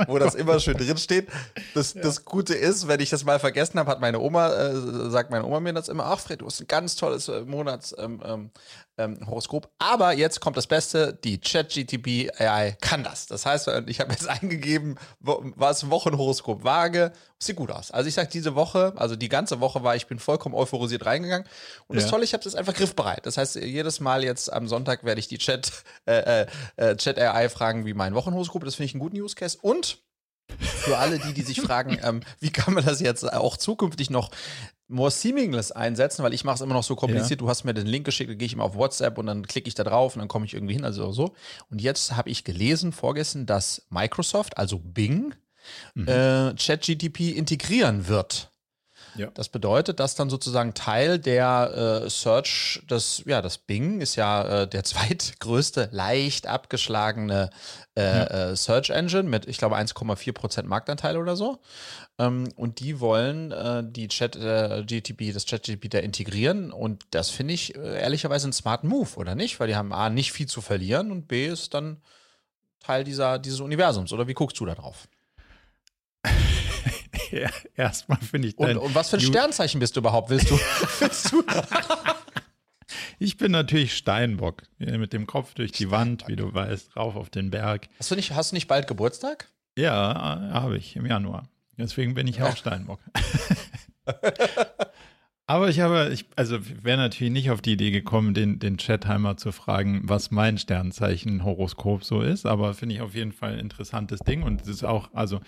[0.07, 1.27] wo das immer schön drin steht.
[1.73, 2.01] Das, ja.
[2.01, 5.45] das Gute ist, wenn ich das mal vergessen habe, hat meine Oma, äh, sagt meine
[5.45, 8.51] Oma mir das immer, ach Fred, du hast ein ganz tolles äh, Monats, ähm, ähm,
[8.97, 9.69] ähm, Horoskop.
[9.79, 13.27] Aber jetzt kommt das Beste, die ChatGTP AI kann das.
[13.27, 17.91] Das heißt, ich habe jetzt eingegeben, was Wochenhoroskop vage, sieht gut aus.
[17.91, 21.47] Also ich sage diese Woche, also die ganze Woche war ich bin vollkommen euphorisiert reingegangen
[21.87, 22.01] und ja.
[22.01, 23.25] das Tolle, ich habe das einfach griffbereit.
[23.25, 25.71] Das heißt, jedes Mal jetzt am Sonntag werde ich die Chat
[26.05, 29.35] äh, äh, äh Chat AI fragen, wie mein Wochenhoroskop, das finde ich einen guten Use
[29.35, 29.99] Case und
[30.57, 34.31] für alle die, die sich fragen, ähm, wie kann man das jetzt auch zukünftig noch
[34.87, 37.31] more seamless einsetzen, weil ich mache es immer noch so kompliziert.
[37.41, 37.45] Ja.
[37.45, 39.67] Du hast mir den Link geschickt, dann gehe ich immer auf WhatsApp und dann klicke
[39.67, 41.33] ich da drauf und dann komme ich irgendwie hin, also so.
[41.69, 45.33] Und jetzt habe ich gelesen, vorgestern, dass Microsoft, also Bing,
[45.95, 46.07] mhm.
[46.07, 48.51] äh, ChatGTP integrieren wird.
[49.15, 49.29] Ja.
[49.33, 54.63] Das bedeutet, dass dann sozusagen Teil der äh, Search, das, ja, das Bing ist ja
[54.63, 57.49] äh, der zweitgrößte, leicht abgeschlagene
[57.95, 58.23] äh, ja.
[58.51, 61.59] Äh, Search Engine mit, ich glaube, 1,4% Marktanteil oder so.
[62.17, 66.71] Ähm, und die wollen äh, die Chat, äh, GTP, das ChatGPT da integrieren.
[66.71, 69.59] Und das finde ich ehrlicherweise einen smarten Move, oder nicht?
[69.59, 72.01] Weil die haben A, nicht viel zu verlieren und B, ist dann
[72.79, 74.13] Teil dieser, dieses Universums.
[74.13, 75.07] Oder wie guckst du da drauf?
[77.31, 78.57] ja, erstmal finde ich.
[78.57, 80.29] Und, und, was für ein Sternzeichen bist du überhaupt?
[80.29, 80.59] Willst du?
[80.99, 81.43] willst du?
[83.19, 84.63] ich bin natürlich Steinbock.
[84.77, 87.87] Mit dem Kopf durch die Wand, wie du weißt, rauf auf den Berg.
[87.99, 89.49] Hast du nicht, hast du nicht bald Geburtstag?
[89.77, 91.49] Ja, habe ich im Januar.
[91.77, 92.99] Deswegen bin ich auch Steinbock.
[95.47, 99.37] Aber ich habe, ich, also wäre natürlich nicht auf die Idee gekommen, den, den Chatheimer
[99.37, 102.47] zu fragen, was mein Sternzeichen Horoskop so ist.
[102.47, 104.41] Aber finde ich auf jeden Fall ein interessantes Ding.
[104.41, 105.41] Und es ist auch, also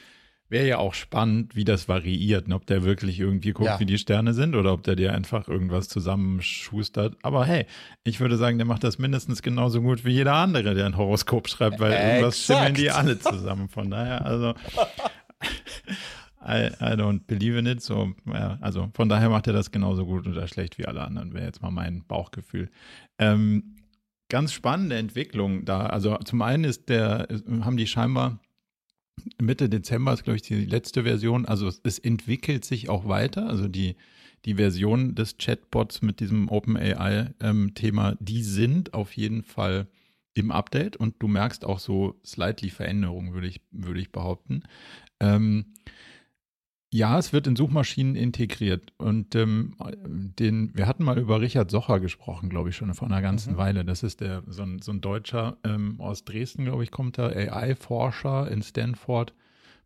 [0.49, 2.55] Wäre ja auch spannend, wie das variiert, ne?
[2.55, 3.79] ob der wirklich irgendwie guckt, ja.
[3.81, 7.17] wie die Sterne sind oder ob der dir einfach irgendwas zusammenschustert.
[7.21, 7.65] Aber hey,
[8.05, 11.49] ich würde sagen, der macht das mindestens genauso gut wie jeder andere, der ein Horoskop
[11.49, 12.09] schreibt, weil Exakt.
[12.09, 13.67] irgendwas stimmen die alle zusammen.
[13.67, 14.53] Von daher, also
[16.47, 17.81] I, I don't believe in it.
[17.81, 21.33] So, ja, also von daher macht er das genauso gut oder schlecht wie alle anderen,
[21.33, 22.69] wäre jetzt mal mein Bauchgefühl.
[23.19, 23.75] Ähm,
[24.29, 25.87] ganz spannende Entwicklung da.
[25.87, 27.27] Also zum einen ist der,
[27.61, 28.39] haben die scheinbar
[29.41, 31.45] Mitte Dezember ist, glaube ich, die letzte Version.
[31.45, 33.47] Also es, es, entwickelt sich auch weiter.
[33.47, 33.95] Also die,
[34.45, 39.87] die Version des Chatbots mit diesem OpenAI-Thema, ähm, die sind auf jeden Fall
[40.33, 44.63] im Update und du merkst auch so slightly Veränderungen, würde ich, würde ich behaupten.
[45.19, 45.73] Ähm,
[46.89, 48.93] ja, es wird in Suchmaschinen integriert.
[48.97, 49.75] Und ähm,
[50.07, 53.57] den, wir hatten mal über Richard Socher gesprochen, glaube ich, schon vor einer ganzen mhm.
[53.57, 53.85] Weile.
[53.85, 57.27] Das ist der, so ein, so ein Deutscher ähm, aus Dresden, glaube ich, kommt da,
[57.27, 59.33] AI-Forscher in Stanford,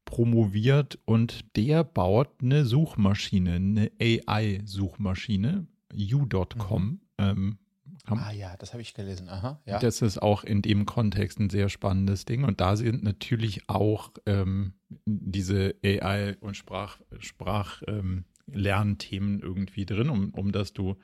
[0.06, 6.84] promoviert und der baut eine Suchmaschine, eine AI-Suchmaschine, u.com.
[6.84, 7.00] Mhm.
[7.18, 7.58] Ähm,
[8.08, 9.30] ah ja, das habe ich gelesen.
[9.30, 9.80] Aha, ja.
[9.80, 12.44] Das ist auch in dem Kontext ein sehr spannendes Ding.
[12.44, 14.74] Und da sind natürlich auch ähm,
[15.06, 20.98] diese AI- und Sprach, Sprachlernthemen ähm, irgendwie drin, um, um dass du,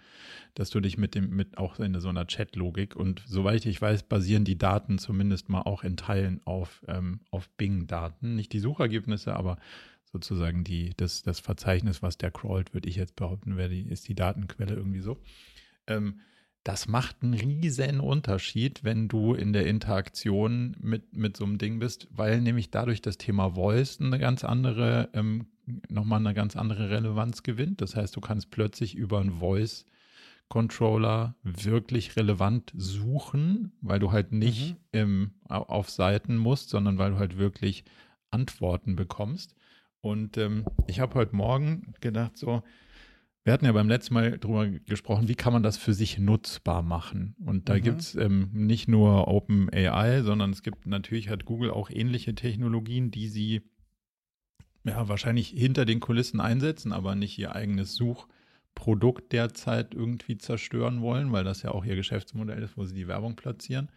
[0.56, 4.04] dass du dich mit dem, mit auch in so einer Chat-Logik und soweit ich weiß,
[4.04, 8.36] basieren die Daten zumindest mal auch in Teilen auf, ähm, auf Bing-Daten.
[8.36, 9.58] Nicht die Suchergebnisse, aber
[10.12, 14.08] sozusagen die, das, das Verzeichnis, was der crawlt, würde ich jetzt behaupten, wäre die, ist
[14.08, 15.22] die Datenquelle irgendwie so.
[15.86, 16.22] Ähm,
[16.68, 21.80] das macht einen riesen Unterschied, wenn du in der Interaktion mit, mit so einem Ding
[21.80, 25.48] bist, weil nämlich dadurch das Thema Voice eine ganz andere, ähm,
[25.88, 27.80] nochmal eine ganz andere Relevanz gewinnt.
[27.80, 29.86] Das heißt, du kannst plötzlich über einen Voice
[30.50, 35.00] Controller wirklich relevant suchen, weil du halt nicht mhm.
[35.00, 37.86] im, auf Seiten musst, sondern weil du halt wirklich
[38.30, 39.56] Antworten bekommst.
[40.02, 42.62] Und ähm, ich habe heute Morgen gedacht, so,
[43.48, 46.84] wir hatten ja beim letzten Mal darüber gesprochen, wie kann man das für sich nutzbar
[46.84, 47.34] machen.
[47.46, 47.82] Und da mhm.
[47.82, 53.10] gibt es ähm, nicht nur OpenAI, sondern es gibt natürlich hat Google auch ähnliche Technologien,
[53.10, 53.62] die sie
[54.84, 61.32] ja wahrscheinlich hinter den Kulissen einsetzen, aber nicht ihr eigenes Suchprodukt derzeit irgendwie zerstören wollen,
[61.32, 63.88] weil das ja auch ihr Geschäftsmodell ist, wo sie die Werbung platzieren.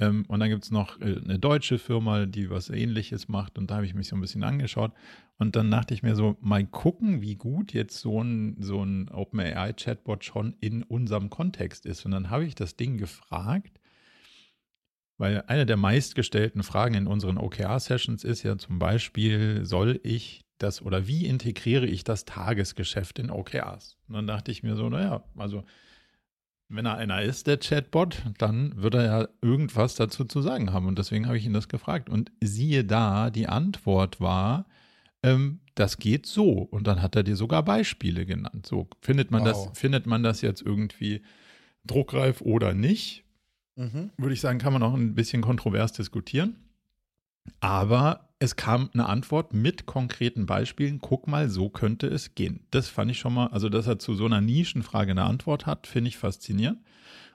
[0.00, 3.58] Ähm, und dann gibt es noch äh, eine deutsche Firma, die was ähnliches macht.
[3.58, 4.92] Und da habe ich mich so ein bisschen angeschaut.
[5.38, 9.10] Und dann dachte ich mir so, mal gucken, wie gut jetzt so ein, so ein
[9.10, 12.04] OpenAI-Chatbot schon in unserem Kontext ist.
[12.06, 13.78] Und dann habe ich das Ding gefragt,
[15.18, 20.80] weil eine der meistgestellten Fragen in unseren OKR-Sessions ist ja zum Beispiel, soll ich das
[20.80, 23.98] oder wie integriere ich das Tagesgeschäft in OKRs?
[24.08, 25.64] Und dann dachte ich mir so, naja, also
[26.70, 30.86] wenn er einer ist, der Chatbot, dann wird er ja irgendwas dazu zu sagen haben.
[30.86, 32.08] Und deswegen habe ich ihn das gefragt.
[32.08, 34.66] Und siehe da, die Antwort war,
[35.22, 36.50] ähm, das geht so.
[36.52, 38.66] Und dann hat er dir sogar Beispiele genannt.
[38.66, 39.48] So, findet man, wow.
[39.48, 41.22] das, findet man das jetzt irgendwie
[41.84, 43.24] druckreif oder nicht?
[43.76, 44.10] Mhm.
[44.16, 46.56] Würde ich sagen, kann man auch ein bisschen kontrovers diskutieren.
[47.58, 51.00] Aber es kam eine Antwort mit konkreten Beispielen.
[51.00, 52.60] Guck mal, so könnte es gehen.
[52.70, 55.86] Das fand ich schon mal, also dass er zu so einer Nischenfrage eine Antwort hat,
[55.86, 56.78] finde ich faszinierend.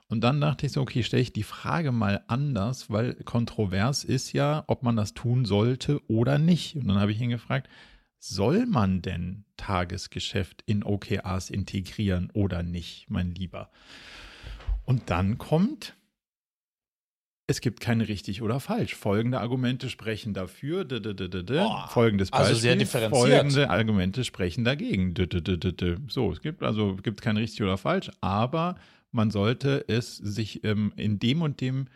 [0.07, 4.33] Und dann dachte ich so, okay, stelle ich die Frage mal anders, weil kontrovers ist
[4.33, 6.75] ja, ob man das tun sollte oder nicht.
[6.75, 7.69] Und dann habe ich ihn gefragt,
[8.19, 13.69] soll man denn Tagesgeschäft in OKRs integrieren oder nicht, mein Lieber?
[14.83, 15.95] Und dann kommt,
[17.47, 18.95] es gibt kein richtig oder falsch.
[18.95, 20.83] Folgende Argumente sprechen dafür.
[20.83, 22.47] D -d -d oh, Folgendes Beispiel.
[22.47, 23.21] Also sehr differenziert.
[23.21, 25.13] Folgende Argumente sprechen dagegen.
[26.07, 28.75] So, es gibt also gibt kein richtig oder falsch, aber
[29.11, 31.87] man sollte es sich ähm, in dem und dem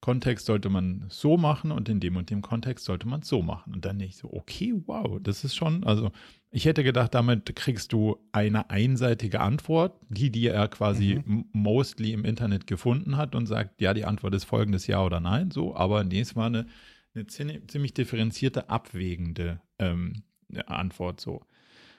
[0.00, 3.74] Kontext sollte man so machen und in dem und dem Kontext sollte man so machen.
[3.74, 6.12] Und dann nicht so, okay, wow, das ist schon, also
[6.50, 11.46] ich hätte gedacht, damit kriegst du eine einseitige Antwort, die die er quasi mhm.
[11.52, 15.50] mostly im Internet gefunden hat und sagt, ja, die Antwort ist folgendes Ja oder Nein,
[15.50, 16.66] so, aber nee, es war eine,
[17.14, 20.22] eine ziemlich differenzierte, abwägende ähm,
[20.66, 21.42] Antwort so.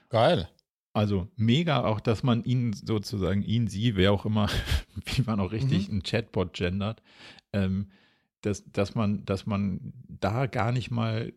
[0.10, 0.50] Geil.
[0.94, 4.50] Also mega auch, dass man ihn sozusagen, ihn, sie, wer auch immer,
[5.06, 5.94] wie man auch richtig mhm.
[5.96, 7.04] einen Chatbot gendert,
[7.54, 7.92] ähm,
[8.42, 11.34] dass, dass, man, dass man da gar nicht mal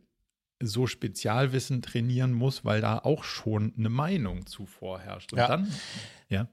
[0.61, 5.33] so Spezialwissen trainieren muss, weil da auch schon eine Meinung zu vorherrscht.
[5.33, 5.49] Und ja.
[5.49, 5.73] dann,
[6.29, 6.49] ja.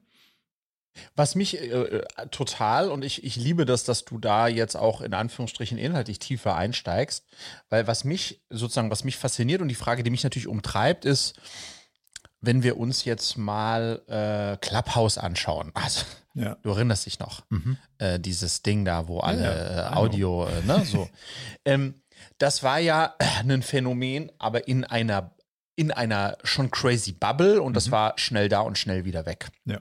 [1.14, 5.00] Was mich äh, äh, total, und ich, ich liebe das, dass du da jetzt auch
[5.00, 7.24] in Anführungsstrichen inhaltlich tiefer einsteigst,
[7.68, 11.38] weil was mich sozusagen, was mich fasziniert und die Frage, die mich natürlich umtreibt, ist,
[12.40, 16.56] wenn wir uns jetzt mal äh, Clubhouse anschauen, also ja.
[16.62, 17.76] du erinnerst dich noch, mhm.
[17.98, 21.08] äh, dieses Ding da, wo alle ja, äh, Audio, äh, ne, so.
[21.64, 22.02] ähm,
[22.38, 23.14] das war ja
[23.48, 25.34] ein Phänomen, aber in einer
[25.76, 27.74] in einer schon crazy Bubble und mhm.
[27.74, 29.48] das war schnell da und schnell wieder weg.
[29.64, 29.80] Ja.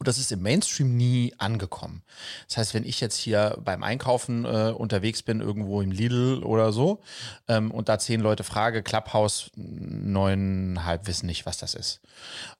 [0.00, 2.02] Und das ist im Mainstream nie angekommen.
[2.48, 6.72] Das heißt, wenn ich jetzt hier beim Einkaufen äh, unterwegs bin, irgendwo im Lidl oder
[6.72, 7.02] so,
[7.48, 12.00] ähm, und da zehn Leute frage, Clubhouse, neuneinhalb wissen nicht, was das ist.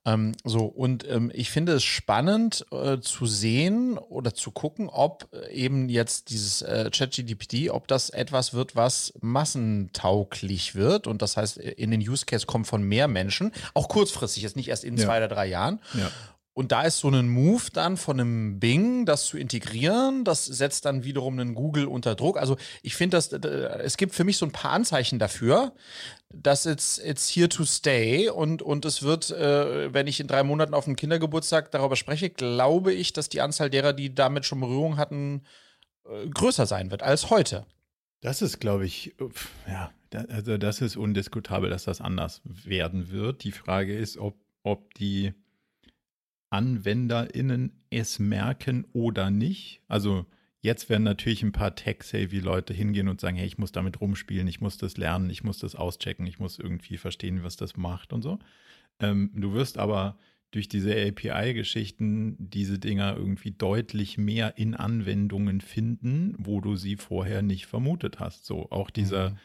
[0.04, 5.34] Ähm, so, und ähm, ich finde es spannend äh, zu sehen oder zu gucken, ob
[5.50, 11.06] eben jetzt dieses äh, ChatGDPT, ob das etwas wird, was massentauglich wird.
[11.06, 14.68] Und das heißt, in den Use Case kommen von mehr Menschen, auch kurzfristig, jetzt nicht
[14.68, 15.06] erst in ja.
[15.06, 15.80] zwei oder drei Jahren.
[15.94, 16.10] Ja.
[16.52, 20.24] Und da ist so ein Move dann von einem Bing, das zu integrieren.
[20.24, 22.38] Das setzt dann wiederum einen Google unter Druck.
[22.38, 25.72] Also ich finde, dass es gibt für mich so ein paar Anzeichen dafür,
[26.28, 28.28] dass it's, it's here to stay.
[28.28, 32.30] Und, und es wird, äh, wenn ich in drei Monaten auf dem Kindergeburtstag darüber spreche,
[32.30, 35.42] glaube ich, dass die Anzahl derer, die damit schon Berührung hatten,
[36.04, 37.64] äh, größer sein wird als heute.
[38.22, 39.14] Das ist, glaube ich,
[39.66, 39.90] ja,
[40.28, 43.44] also das ist undiskutabel, dass das anders werden wird.
[43.44, 45.32] Die Frage ist, ob, ob die
[46.50, 49.80] AnwenderInnen es merken oder nicht.
[49.88, 50.26] Also
[50.60, 54.60] jetzt werden natürlich ein paar Tech-Savvy-Leute hingehen und sagen, hey, ich muss damit rumspielen, ich
[54.60, 58.22] muss das lernen, ich muss das auschecken, ich muss irgendwie verstehen, was das macht und
[58.22, 58.38] so.
[59.00, 60.18] Ähm, du wirst aber
[60.50, 67.42] durch diese API-Geschichten diese Dinger irgendwie deutlich mehr in Anwendungen finden, wo du sie vorher
[67.42, 68.44] nicht vermutet hast.
[68.44, 69.36] So, auch dieser mhm.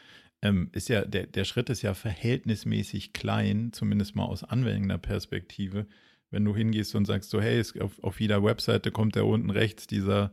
[0.42, 5.86] ähm, ist ja, der, der Schritt ist ja verhältnismäßig klein, zumindest mal aus Anwenderperspektive,
[6.30, 9.86] wenn du hingehst und sagst so, hey, auf, auf jeder Webseite kommt da unten rechts
[9.86, 10.32] dieser,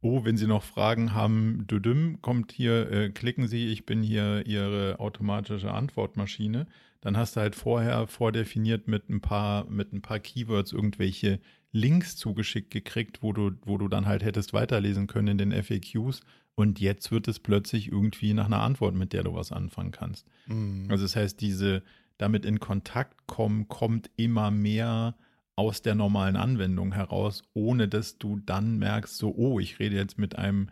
[0.00, 4.46] oh, wenn Sie noch Fragen haben, düdüm, kommt hier, äh, klicken Sie, ich bin hier
[4.46, 6.66] Ihre automatische Antwortmaschine.
[7.00, 11.40] Dann hast du halt vorher vordefiniert mit ein paar, mit ein paar Keywords irgendwelche
[11.72, 16.20] Links zugeschickt gekriegt, wo du, wo du dann halt hättest weiterlesen können in den FAQs.
[16.54, 20.26] Und jetzt wird es plötzlich irgendwie nach einer Antwort, mit der du was anfangen kannst.
[20.46, 20.86] Mhm.
[20.88, 21.82] Also das heißt, diese
[22.16, 25.16] damit in Kontakt kommen, kommt immer mehr
[25.56, 30.18] aus der normalen Anwendung heraus, ohne dass du dann merkst, so, oh, ich rede jetzt
[30.18, 30.68] mit einem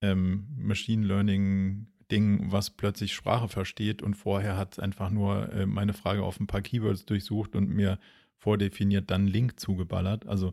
[0.00, 5.66] ähm, Machine Learning Ding, was plötzlich Sprache versteht und vorher hat es einfach nur äh,
[5.66, 7.98] meine Frage auf ein paar Keywords durchsucht und mir
[8.36, 10.26] vordefiniert dann Link zugeballert.
[10.26, 10.52] Also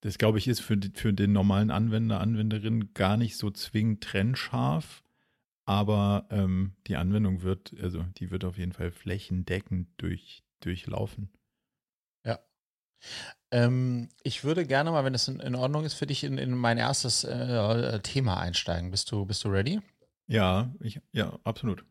[0.00, 4.02] das, glaube ich, ist für, die, für den normalen Anwender, Anwenderin gar nicht so zwingend
[4.02, 5.02] trennscharf,
[5.64, 11.30] aber ähm, die Anwendung wird, also die wird auf jeden Fall flächendeckend durch, durchlaufen.
[13.50, 16.56] Ähm, ich würde gerne mal, wenn es in, in Ordnung ist, für dich in, in
[16.56, 18.90] mein erstes äh, Thema einsteigen.
[18.90, 19.80] Bist du, bist du ready?
[20.26, 21.84] Ja, ich, ja, absolut.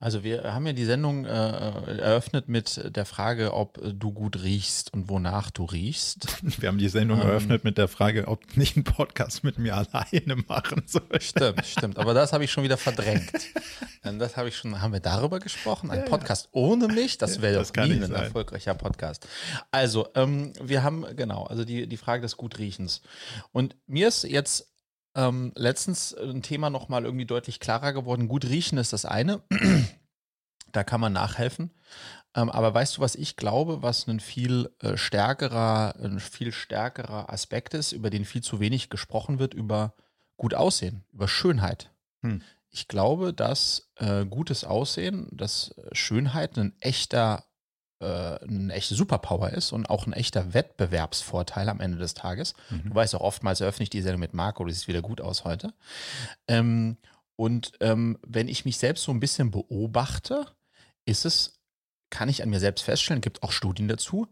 [0.00, 4.92] Also wir haben ja die Sendung äh, eröffnet mit der Frage, ob du gut riechst
[4.92, 6.26] und wonach du riechst.
[6.60, 9.74] Wir haben die Sendung ähm, eröffnet mit der Frage, ob nicht ein Podcast mit mir
[9.92, 11.20] alleine machen soll.
[11.20, 11.98] Stimmt, stimmt.
[11.98, 13.32] Aber das habe ich schon wieder verdrängt.
[14.02, 14.82] das habe ich schon.
[14.82, 15.90] Haben wir darüber gesprochen?
[15.90, 16.60] Ein ja, Podcast ja.
[16.60, 17.16] ohne mich?
[17.16, 19.26] Das wäre doch nie ein erfolgreicher Podcast.
[19.70, 23.00] Also ähm, wir haben genau, also die die Frage des Gutriechens.
[23.52, 24.73] Und mir ist jetzt
[25.14, 28.28] ähm, letztens ein Thema nochmal irgendwie deutlich klarer geworden.
[28.28, 29.42] Gut riechen ist das eine.
[30.72, 31.70] da kann man nachhelfen.
[32.34, 37.32] Ähm, aber weißt du, was ich glaube, was ein viel äh, stärkerer, ein viel stärkerer
[37.32, 39.94] Aspekt ist, über den viel zu wenig gesprochen wird, über
[40.36, 41.92] gut Aussehen, über Schönheit.
[42.22, 42.42] Hm.
[42.70, 47.44] Ich glaube, dass äh, gutes Aussehen, dass Schönheit ein echter
[48.00, 52.54] äh, eine echte Superpower ist und auch ein echter Wettbewerbsvorteil am Ende des Tages.
[52.70, 52.90] Mhm.
[52.90, 55.44] Du weißt auch, oftmals eröffne ich die Sendung mit Marco, das sieht wieder gut aus
[55.44, 55.72] heute.
[56.48, 56.96] Ähm,
[57.36, 60.46] und ähm, wenn ich mich selbst so ein bisschen beobachte,
[61.04, 61.60] ist es,
[62.10, 64.28] kann ich an mir selbst feststellen, gibt auch Studien dazu,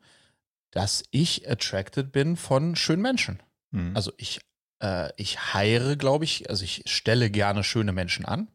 [0.70, 3.42] dass ich attracted bin von schönen Menschen.
[3.70, 3.94] Mhm.
[3.94, 4.40] Also ich
[4.82, 8.48] äh, ich heiere, glaube ich, also ich stelle gerne schöne Menschen an.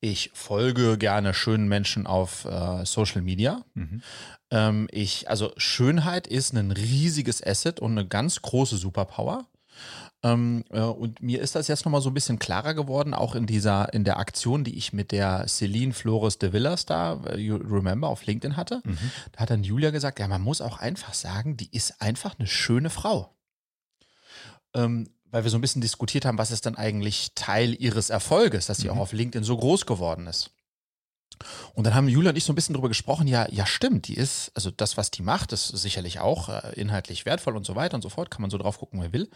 [0.00, 3.64] Ich folge gerne schönen Menschen auf äh, Social Media.
[3.74, 4.02] Mhm.
[4.50, 9.46] Ähm, ich, also Schönheit ist ein riesiges Asset und eine ganz große Superpower.
[10.22, 13.46] Ähm, äh, und mir ist das jetzt nochmal so ein bisschen klarer geworden, auch in
[13.46, 17.56] dieser, in der Aktion, die ich mit der Celine Flores de Villas da, äh, you
[17.56, 18.82] remember, auf LinkedIn hatte.
[18.84, 18.98] Mhm.
[19.32, 22.48] Da hat dann Julia gesagt, ja, man muss auch einfach sagen, die ist einfach eine
[22.48, 23.36] schöne Frau.
[24.74, 28.66] Ähm, weil wir so ein bisschen diskutiert haben, was ist dann eigentlich Teil ihres Erfolges,
[28.66, 28.94] dass sie mhm.
[28.94, 30.50] auch auf LinkedIn so groß geworden ist.
[31.74, 34.14] Und dann haben Julia und ich so ein bisschen drüber gesprochen, ja, ja, stimmt, die
[34.14, 37.94] ist, also das, was die macht, ist sicherlich auch äh, inhaltlich wertvoll und so weiter
[37.94, 39.30] und so fort, kann man so drauf gucken, wer will.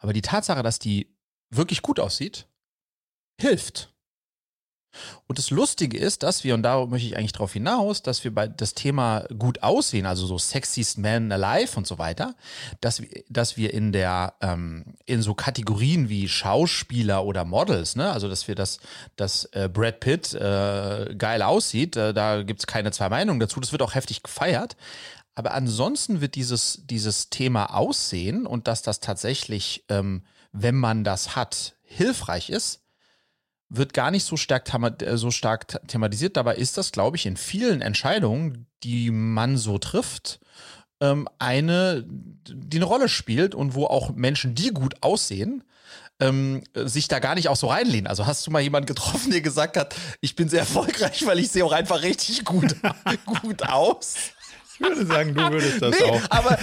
[0.00, 1.14] Aber die Tatsache, dass die
[1.50, 2.48] wirklich gut aussieht,
[3.40, 3.93] hilft.
[5.26, 8.34] Und das Lustige ist, dass wir, und da möchte ich eigentlich darauf hinaus, dass wir
[8.34, 12.34] bei das Thema gut aussehen, also so Sexiest Man Alive und so weiter,
[12.80, 18.10] dass wir, dass wir in der, ähm, in so Kategorien wie Schauspieler oder Models, ne,
[18.10, 18.78] also dass wir das,
[19.16, 23.60] dass äh, Brad Pitt äh, geil aussieht, äh, da gibt es keine zwei Meinungen dazu,
[23.60, 24.76] das wird auch heftig gefeiert.
[25.34, 31.34] Aber ansonsten wird dieses, dieses Thema Aussehen und dass das tatsächlich, ähm, wenn man das
[31.34, 32.83] hat, hilfreich ist,
[33.68, 34.68] wird gar nicht so stark,
[35.02, 36.36] äh, so stark thematisiert.
[36.36, 40.40] Dabei ist das, glaube ich, in vielen Entscheidungen, die man so trifft,
[41.00, 45.64] ähm, eine, die eine Rolle spielt und wo auch Menschen, die gut aussehen,
[46.20, 48.06] ähm, sich da gar nicht auch so reinlehnen.
[48.06, 51.50] Also hast du mal jemanden getroffen, der gesagt hat, ich bin sehr erfolgreich, weil ich
[51.50, 52.76] sehe auch einfach richtig gut,
[53.42, 54.14] gut aus?
[54.74, 56.20] Ich würde sagen, du würdest das nee, auch.
[56.30, 56.58] Aber,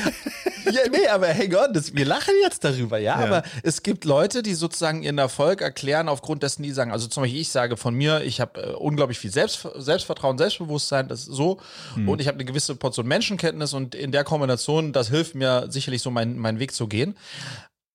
[0.65, 3.19] ja, nee, aber hang on, das, wir lachen jetzt darüber, ja?
[3.19, 3.26] ja?
[3.26, 7.24] Aber es gibt Leute, die sozusagen ihren Erfolg erklären aufgrund dessen, die sagen, also zum
[7.24, 11.36] Beispiel ich sage von mir, ich habe äh, unglaublich viel Selbst, Selbstvertrauen, Selbstbewusstsein, das ist
[11.36, 11.60] so.
[11.93, 12.10] Hm.
[12.10, 16.02] Und ich habe eine gewisse Portion Menschenkenntnis und in der Kombination, das hilft mir sicherlich
[16.02, 17.15] so meinen mein Weg zu gehen.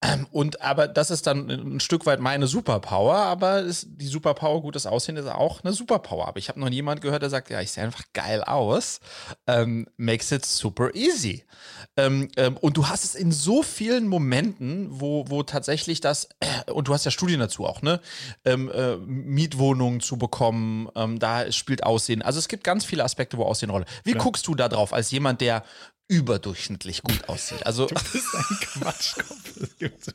[0.02, 4.60] Ähm, und aber das ist dann ein Stück weit meine Superpower, aber ist, die Superpower,
[4.60, 6.28] gutes Aussehen ist auch eine Superpower.
[6.28, 9.00] Aber ich habe noch niemand gehört, der sagt, ja, ich sehe einfach geil aus.
[9.46, 11.44] Ähm, makes it super easy.
[11.96, 16.70] Ähm, ähm, und du hast es in so vielen Momenten, wo, wo tatsächlich das, äh,
[16.70, 18.00] und du hast ja Studien dazu auch, ne?
[18.44, 22.20] Ähm, äh, Mietwohnungen zu bekommen, ähm, da spielt Aussehen.
[22.20, 23.86] Also es gibt ganz viele Aspekte, wo Aussehen Rolle.
[24.04, 24.18] Wie ja.
[24.18, 25.62] guckst du da drauf als jemand, der
[26.08, 27.66] überdurchschnittlich gut aussieht.
[27.66, 29.52] Also, du bist ein Quatschkopf.
[29.58, 30.06] Das gibt's.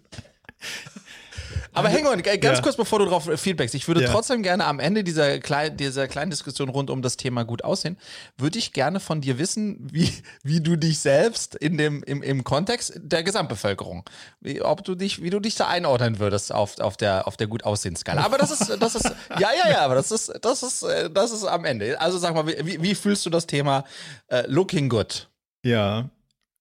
[1.73, 2.61] Aber hang on, ganz ja.
[2.61, 3.75] kurz bevor du drauf feedbackst.
[3.75, 4.11] Ich würde ja.
[4.11, 7.97] trotzdem gerne am Ende dieser, klein, dieser kleinen Diskussion rund um das Thema gut aussehen,
[8.37, 10.11] würde ich gerne von dir wissen, wie,
[10.43, 14.03] wie du dich selbst in dem, im, im Kontext der Gesamtbevölkerung,
[14.41, 17.47] wie, ob du dich, wie du dich da einordnen würdest auf, auf der, auf der
[17.47, 18.23] gut aussehen Skala.
[18.23, 19.05] Aber das ist, das ist,
[19.39, 21.99] ja, ja, ja, aber das ist, das ist, das ist am Ende.
[22.01, 23.85] Also sag mal, wie, wie fühlst du das Thema
[24.31, 25.30] uh, looking good?
[25.63, 26.09] Ja,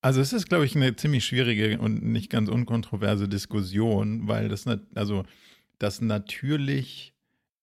[0.02, 4.66] also es ist, glaube ich, eine ziemlich schwierige und nicht ganz unkontroverse Diskussion, weil das,
[4.94, 5.24] also
[5.78, 7.14] das natürlich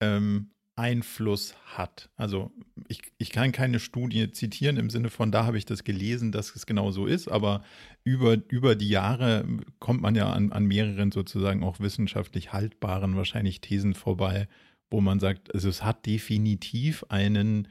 [0.01, 2.09] ähm, Einfluss hat.
[2.15, 2.51] Also
[2.87, 6.55] ich, ich kann keine Studie zitieren im Sinne von, da habe ich das gelesen, dass
[6.55, 7.63] es genau so ist, aber
[8.03, 9.43] über, über die Jahre
[9.79, 14.47] kommt man ja an, an mehreren sozusagen auch wissenschaftlich haltbaren wahrscheinlich Thesen vorbei,
[14.91, 17.67] wo man sagt, also es hat definitiv einen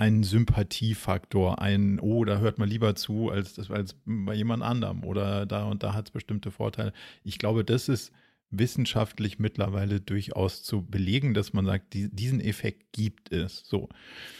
[0.00, 5.44] einen Sympathiefaktor, ein, oh, da hört man lieber zu als, als bei jemand anderem oder
[5.44, 6.94] da und da hat es bestimmte Vorteile.
[7.22, 8.10] Ich glaube, das ist
[8.50, 13.62] wissenschaftlich mittlerweile durchaus zu belegen, dass man sagt, die, diesen Effekt gibt es.
[13.66, 13.90] So.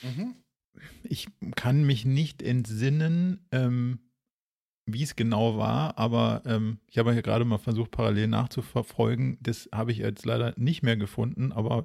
[0.02, 0.34] Mhm.
[1.02, 3.98] Ich kann mich nicht entsinnen, ähm,
[4.86, 9.36] wie es genau war, aber ähm, ich habe ja gerade mal versucht, parallel nachzuverfolgen.
[9.42, 11.84] Das habe ich jetzt leider nicht mehr gefunden, aber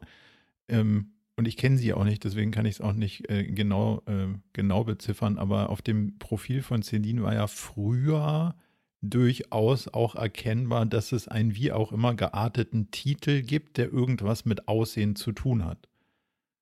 [0.70, 4.02] ähm, und ich kenne sie auch nicht, deswegen kann ich es auch nicht äh, genau,
[4.06, 8.56] äh, genau beziffern, aber auf dem Profil von Celine war ja früher
[9.02, 14.68] durchaus auch erkennbar, dass es einen wie auch immer gearteten Titel gibt, der irgendwas mit
[14.68, 15.90] Aussehen zu tun hat.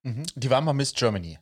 [0.04, 0.24] Mhm.
[0.36, 1.40] Die war mal Miss Germany.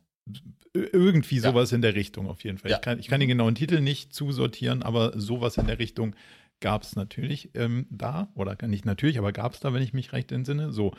[0.74, 1.76] Irgendwie sowas ja.
[1.76, 2.70] in der Richtung auf jeden Fall.
[2.70, 2.76] Ja.
[2.76, 6.14] Ich, kann, ich kann den genauen Titel nicht zusortieren, aber sowas in der Richtung
[6.60, 10.12] gab es natürlich ähm, da, oder nicht natürlich, aber gab es da, wenn ich mich
[10.12, 10.70] recht entsinne.
[10.70, 10.94] So.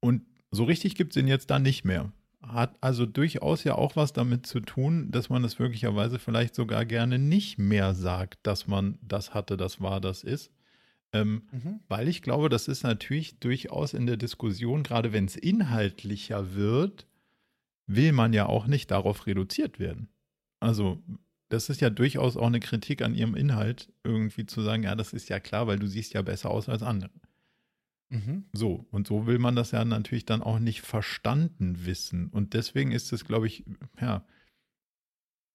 [0.00, 2.12] Und so richtig gibt es ihn jetzt da nicht mehr.
[2.42, 6.84] Hat also durchaus ja auch was damit zu tun, dass man es möglicherweise vielleicht sogar
[6.84, 10.50] gerne nicht mehr sagt, dass man das hatte, das war, das ist.
[11.12, 11.80] Ähm, mhm.
[11.88, 17.06] Weil ich glaube, das ist natürlich durchaus in der Diskussion, gerade wenn es inhaltlicher wird,
[17.86, 20.08] will man ja auch nicht darauf reduziert werden.
[20.60, 21.02] Also
[21.48, 25.12] das ist ja durchaus auch eine Kritik an ihrem Inhalt, irgendwie zu sagen, ja, das
[25.12, 27.10] ist ja klar, weil du siehst ja besser aus als andere.
[28.12, 28.44] Mhm.
[28.52, 32.28] So, und so will man das ja natürlich dann auch nicht verstanden wissen.
[32.28, 33.64] Und deswegen ist es, glaube ich,
[33.98, 34.26] ja,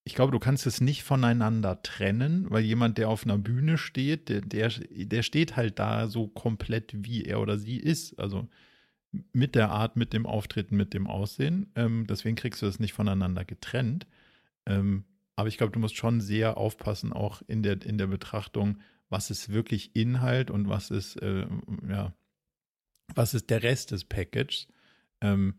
[0.04, 4.30] ich glaube, du kannst es nicht voneinander trennen, weil jemand, der auf einer Bühne steht,
[4.30, 8.18] der, der, der steht halt da so komplett, wie er oder sie ist.
[8.18, 8.48] Also
[9.34, 11.72] mit der Art, mit dem Auftreten, mit dem Aussehen.
[11.76, 14.08] Ähm, deswegen kriegst du das nicht voneinander getrennt.
[14.66, 15.04] Ähm,
[15.36, 18.80] aber ich glaube, du musst schon sehr aufpassen, auch in der, in der Betrachtung,
[19.10, 21.46] was ist wirklich Inhalt und was ist, äh,
[21.88, 22.14] ja,
[23.16, 24.68] was ist der Rest des Packages.
[25.22, 25.56] Ähm,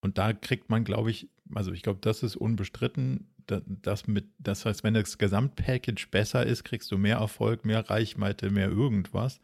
[0.00, 4.64] und da kriegt man, glaube ich, also ich glaube, das ist unbestritten, das mit, das
[4.64, 9.40] heißt, wenn das Gesamtpackage besser ist, kriegst du mehr Erfolg, mehr Reichweite, mehr irgendwas.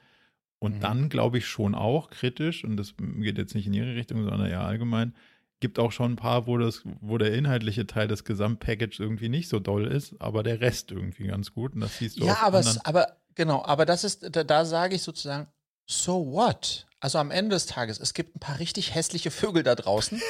[0.59, 0.81] Und mhm.
[0.81, 4.47] dann glaube ich schon auch kritisch, und das geht jetzt nicht in ihre Richtung, sondern
[4.47, 5.15] eher allgemein,
[5.61, 9.49] gibt auch schon ein paar, wo, das, wo der inhaltliche Teil des Gesamtpackages irgendwie nicht
[9.49, 11.75] so doll ist, aber der Rest irgendwie ganz gut.
[11.75, 14.95] Und das siehst du Ja, aber, es, aber genau, aber das ist, da, da sage
[14.95, 15.49] ich sozusagen,
[15.87, 16.87] so what?
[17.01, 20.21] Also am Ende des Tages, es gibt ein paar richtig hässliche Vögel da draußen,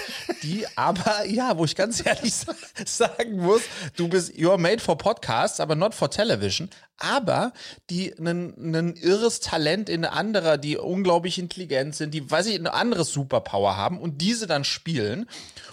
[0.45, 2.33] die aber, ja, wo ich ganz ehrlich
[2.87, 3.62] sagen muss,
[3.97, 7.53] du bist, you're made for Podcasts, aber not for television, aber
[7.89, 12.68] die ein irres Talent in eine andere, die unglaublich intelligent sind, die, weiß ich, ein
[12.68, 15.27] anderes Superpower haben und diese dann spielen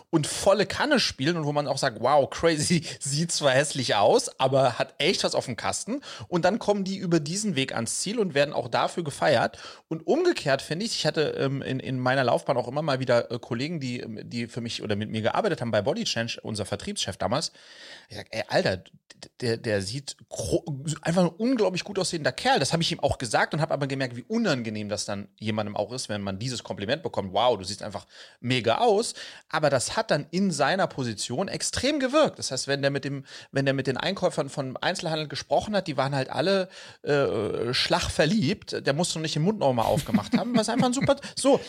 [0.09, 4.39] und volle Kanne spielen und wo man auch sagt, wow, crazy, sieht zwar hässlich aus,
[4.39, 6.01] aber hat echt was auf dem Kasten.
[6.29, 9.57] Und dann kommen die über diesen Weg ans Ziel und werden auch dafür gefeiert.
[9.89, 13.31] Und umgekehrt finde ich, ich hatte ähm, in, in meiner Laufbahn auch immer mal wieder
[13.31, 16.65] äh, Kollegen, die, die für mich oder mit mir gearbeitet haben bei Body Change, unser
[16.65, 17.51] Vertriebschef damals.
[18.07, 18.83] Ich sag, ey, Alter,
[19.41, 20.15] der, der sieht
[21.01, 22.59] einfach ein unglaublich gut aussehender Kerl.
[22.59, 25.75] Das habe ich ihm auch gesagt und habe aber gemerkt, wie unangenehm das dann jemandem
[25.75, 27.33] auch ist, wenn man dieses Kompliment bekommt.
[27.33, 28.05] Wow, du siehst einfach
[28.39, 29.13] mega aus.
[29.49, 32.39] Aber das hat dann in seiner Position extrem gewirkt.
[32.39, 35.87] Das heißt, wenn der mit dem, wenn der mit den Einkäufern von Einzelhandel gesprochen hat,
[35.87, 36.69] die waren halt alle
[37.03, 38.85] äh, schlachverliebt.
[38.85, 41.15] Der musste noch nicht den Mund nochmal aufgemacht haben, was einfach ein super.
[41.35, 41.59] So.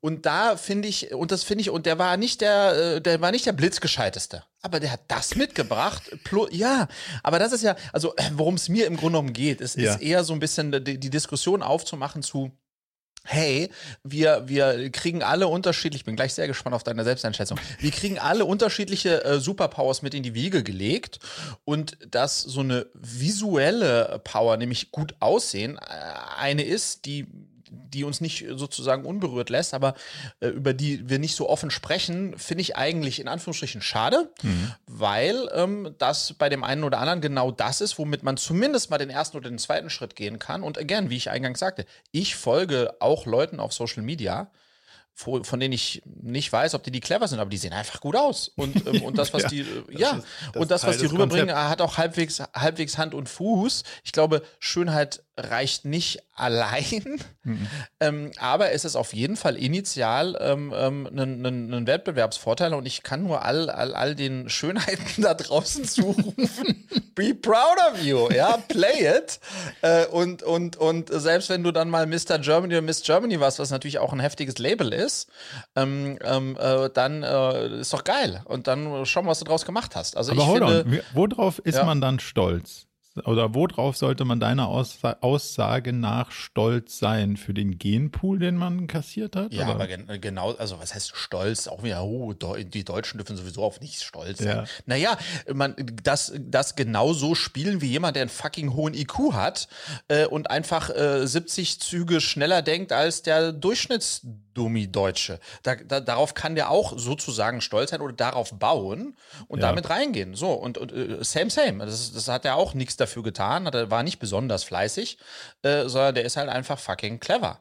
[0.00, 3.20] Und da finde ich, und das finde ich, und der war nicht der, äh, der
[3.20, 6.02] war nicht der blitzgescheiteste aber der hat das mitgebracht.
[6.50, 6.88] Ja,
[7.22, 9.94] aber das ist ja, also worum es mir im Grunde genommen geht, ist, ja.
[9.94, 12.50] ist eher so ein bisschen die, die Diskussion aufzumachen zu,
[13.22, 13.70] hey,
[14.02, 18.18] wir, wir kriegen alle unterschiedlich, ich bin gleich sehr gespannt auf deine Selbsteinschätzung, wir kriegen
[18.18, 21.20] alle unterschiedliche äh, Superpowers mit in die Wiege gelegt
[21.64, 25.80] und dass so eine visuelle Power, nämlich gut aussehen, äh,
[26.38, 27.26] eine ist, die
[27.88, 29.94] die uns nicht sozusagen unberührt lässt, aber
[30.40, 34.72] äh, über die wir nicht so offen sprechen, finde ich eigentlich in Anführungsstrichen schade, mhm.
[34.86, 38.98] weil ähm, das bei dem einen oder anderen genau das ist, womit man zumindest mal
[38.98, 40.62] den ersten oder den zweiten Schritt gehen kann.
[40.62, 44.50] Und again, wie ich eingangs sagte, ich folge auch Leuten auf Social Media,
[45.16, 48.16] von denen ich nicht weiß, ob die die clever sind, aber die sehen einfach gut
[48.16, 48.52] aus.
[48.54, 50.20] Und, ähm, und das, was ja, die, äh, ja,
[50.52, 51.70] das und das, was die rüberbringen, Konzept.
[51.70, 53.82] hat auch halbwegs, halbwegs Hand und Fuß.
[54.04, 57.66] Ich glaube, Schönheit reicht nicht allein, mhm.
[58.00, 62.84] ähm, aber es ist auf jeden Fall initial ähm, ähm, ein, ein, ein, Wettbewerbsvorteil und
[62.84, 66.86] ich kann nur all, all, all den Schönheiten da draußen zurufen.
[67.14, 69.40] Be proud of you, ja, play it.
[69.80, 72.38] Äh, und, und, und selbst wenn du dann mal Mr.
[72.38, 75.30] Germany oder Miss Germany warst, was natürlich auch ein heftiges Label ist,
[75.74, 78.42] ähm, ähm, äh, dann äh, ist doch geil.
[78.44, 80.18] Und dann schau mal, was du draus gemacht hast.
[80.18, 81.00] Also aber ich finde, on.
[81.14, 81.84] worauf ist ja.
[81.84, 82.85] man dann stolz?
[83.24, 87.36] Oder worauf sollte man deiner Aussage nach stolz sein?
[87.36, 89.52] Für den Genpool, den man kassiert hat?
[89.52, 89.74] Ja, oder?
[89.74, 91.68] aber gen genau, also was heißt stolz?
[91.68, 94.56] Auch wieder, oh, die Deutschen dürfen sowieso auf nichts stolz sein.
[94.58, 94.64] Ja.
[94.86, 95.18] Naja,
[95.52, 99.68] man, das, das genauso spielen wie jemand, der einen fucking hohen IQ hat
[100.08, 103.52] äh, und einfach äh, 70 Züge schneller denkt als der
[104.56, 105.38] Durchschnittsdummi-Deutsche.
[105.62, 109.16] Da, da, darauf kann der auch sozusagen stolz sein oder darauf bauen
[109.48, 109.68] und ja.
[109.68, 110.34] damit reingehen.
[110.34, 111.84] So, und, und uh, same, same.
[111.84, 115.18] Das, das hat ja auch nichts dafür getan, hat, war nicht besonders fleißig,
[115.62, 117.60] äh, sondern der ist halt einfach fucking clever.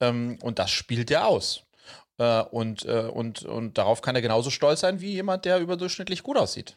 [0.00, 1.62] Ähm, und das spielt er aus.
[2.18, 6.22] Äh, und, äh, und, und darauf kann er genauso stolz sein wie jemand, der überdurchschnittlich
[6.22, 6.76] gut aussieht.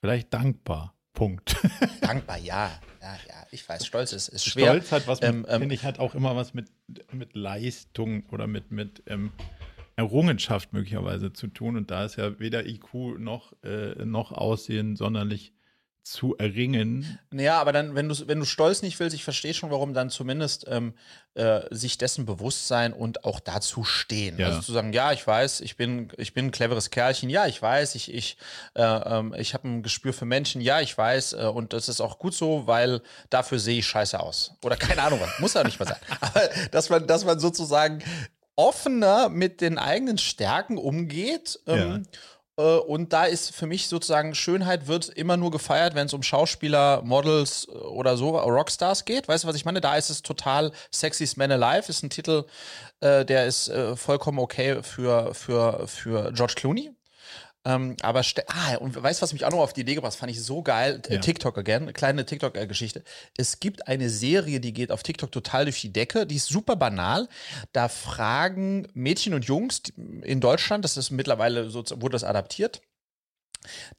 [0.00, 0.94] Vielleicht dankbar.
[1.12, 1.56] Punkt.
[2.00, 2.70] dankbar, ja.
[3.02, 4.66] Ja, ja, ich weiß, Stolz ist, ist schwer.
[4.66, 6.68] Stolz hat was, ähm, ähm, finde ich, hat auch immer was mit,
[7.12, 9.32] mit Leistung oder mit, mit ähm,
[9.96, 11.76] Errungenschaft möglicherweise zu tun.
[11.76, 15.52] Und da ist ja weder IQ noch, äh, noch Aussehen sonderlich
[16.02, 17.18] zu erringen.
[17.32, 20.10] Ja, aber dann, wenn du, wenn du Stolz nicht willst, ich verstehe schon, warum dann
[20.10, 20.94] zumindest ähm,
[21.34, 24.36] äh, sich dessen bewusst sein und auch dazu stehen.
[24.38, 24.48] Ja.
[24.48, 27.62] Also zu sagen, ja, ich weiß, ich bin, ich bin ein cleveres Kerlchen, ja, ich
[27.62, 28.36] weiß, ich, ich,
[28.74, 32.00] äh, ähm, ich habe ein Gespür für Menschen, ja, ich weiß, äh, und das ist
[32.00, 33.00] auch gut so, weil
[33.30, 34.54] dafür sehe ich scheiße aus.
[34.64, 36.00] Oder keine Ahnung was, muss ja nicht mal sein.
[36.20, 38.02] Aber dass man, dass man sozusagen
[38.56, 41.60] offener mit den eigenen Stärken umgeht.
[41.66, 42.02] Ähm, ja äh,
[42.60, 47.02] und da ist für mich sozusagen Schönheit wird immer nur gefeiert, wenn es um Schauspieler,
[47.02, 49.28] Models äh, oder so, Rockstars geht.
[49.28, 49.80] Weißt du, was ich meine?
[49.80, 52.44] Da ist es total Sexiest Man Alive, ist ein Titel,
[53.00, 56.92] äh, der ist äh, vollkommen okay für, für, für George Clooney.
[57.64, 60.18] Ähm, aber, ah, und weißt du, was mich auch noch auf die Idee gebracht hat?
[60.18, 61.00] Fand ich so geil.
[61.08, 61.18] Ja.
[61.18, 63.04] TikTok again, kleine TikTok-Geschichte.
[63.36, 66.26] Es gibt eine Serie, die geht auf TikTok total durch die Decke.
[66.26, 67.28] Die ist super banal.
[67.72, 69.82] Da fragen Mädchen und Jungs
[70.22, 72.82] in Deutschland, das ist mittlerweile so, wurde das adaptiert,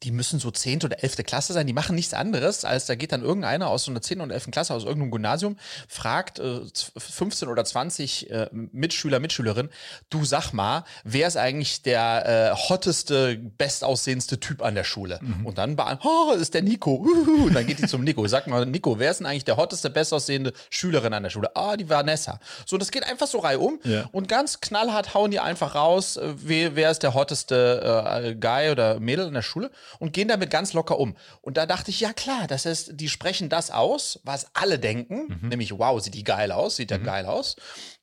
[0.04, 0.84] die müssen so 10.
[0.84, 1.18] oder 11.
[1.26, 4.22] Klasse sein, die machen nichts anderes, als da geht dann irgendeiner aus so einer 10.
[4.22, 4.52] oder 11.
[4.52, 5.58] Klasse, aus irgendeinem Gymnasium,
[5.88, 6.62] fragt äh,
[6.98, 9.72] 15 oder 20 äh, Mitschüler, Mitschülerinnen,
[10.10, 15.20] du sag mal, wer ist eigentlich der äh, hotteste, bestaussehendste Typ an der Schule?
[15.22, 15.46] Mhm.
[15.46, 16.96] Und dann oh, ist der Nico.
[16.96, 17.48] Uhuhu.
[17.48, 18.28] Und dann geht die zum Nico.
[18.28, 21.56] Sag mal, Nico, wer ist denn eigentlich der hotteste, bestaussehende Schülerin an der Schule?
[21.56, 22.40] Ah, die Vanessa.
[22.66, 24.10] So, das geht einfach so reihum ja.
[24.12, 28.72] und ganz knallhart hauen die einfach raus, äh, wer, wer ist der hotteste äh, Guy
[28.72, 31.16] oder Mädel in der Schule Schule und gehen damit ganz locker um.
[31.42, 35.40] Und da dachte ich, ja klar, das heißt, die sprechen das aus, was alle denken,
[35.42, 35.50] mhm.
[35.50, 37.04] nämlich, wow, sieht die geil aus, sieht ja mhm.
[37.04, 37.56] geil aus.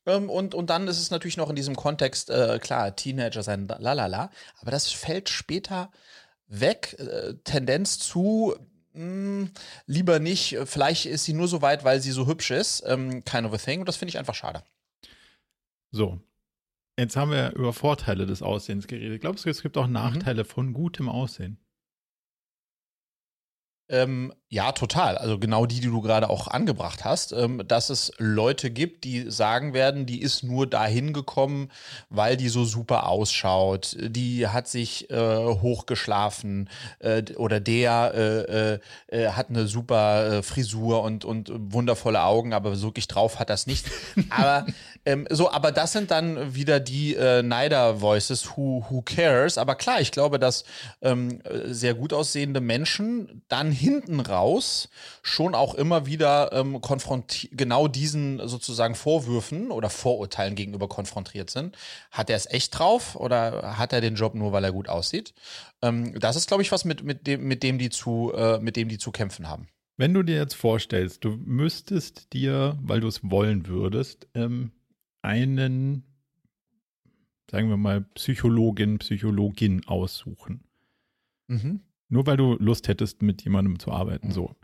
[0.07, 3.69] Ähm, und, und dann ist es natürlich noch in diesem Kontext, äh, klar, Teenager sein,
[3.69, 4.31] lalala,
[4.61, 5.91] aber das fällt später
[6.47, 8.55] weg, äh, Tendenz zu,
[8.93, 9.51] mh, hm,
[9.87, 13.47] lieber nicht, vielleicht ist sie nur so weit, weil sie so hübsch ist, ähm, kind
[13.47, 14.63] of a thing, und das finde ich einfach schade.
[15.93, 16.21] So,
[17.01, 19.23] Jetzt haben wir über Vorteile des Aussehens geredet.
[19.23, 19.87] Glaubst du, es gibt auch.
[19.87, 20.47] Nachteile mhm.
[20.47, 21.57] von gutem Aussehen?
[23.89, 25.17] Ähm, ja, total.
[25.17, 29.31] Also genau die, die du gerade auch angebracht hast, ähm, dass es Leute gibt, die
[29.31, 31.71] sagen werden, die ist nur dahin gekommen,
[32.09, 33.97] weil die so super ausschaut.
[34.01, 40.43] Die hat sich äh, hochgeschlafen äh, oder der äh, äh, äh hat eine super äh,
[40.43, 43.87] Frisur und, und wundervolle Augen, aber wirklich drauf hat das nicht.
[44.31, 44.67] aber
[45.07, 49.59] ähm, so, aber das sind dann wieder die Neider-Voices, who, who cares.
[49.59, 50.65] Aber klar, ich glaube, dass
[51.03, 54.40] ähm, sehr gut aussehende Menschen dann hinten raus
[55.23, 56.81] schon auch immer wieder ähm,
[57.53, 61.77] genau diesen sozusagen Vorwürfen oder Vorurteilen gegenüber konfrontiert sind.
[62.11, 65.35] Hat er es echt drauf oder hat er den Job nur, weil er gut aussieht?
[65.83, 68.77] Ähm, das ist, glaube ich, was mit, mit, dem, mit, dem die zu, äh, mit
[68.77, 69.69] dem die zu kämpfen haben.
[69.97, 74.73] Wenn du dir jetzt vorstellst, du müsstest dir, weil du es wollen würdest, ähm,
[75.21, 76.05] einen,
[77.51, 80.65] sagen wir mal, Psychologin, Psychologin aussuchen.
[81.49, 81.81] Mhm.
[82.11, 84.33] Nur weil du Lust hättest, mit jemandem zu arbeiten, mhm.
[84.33, 84.57] so.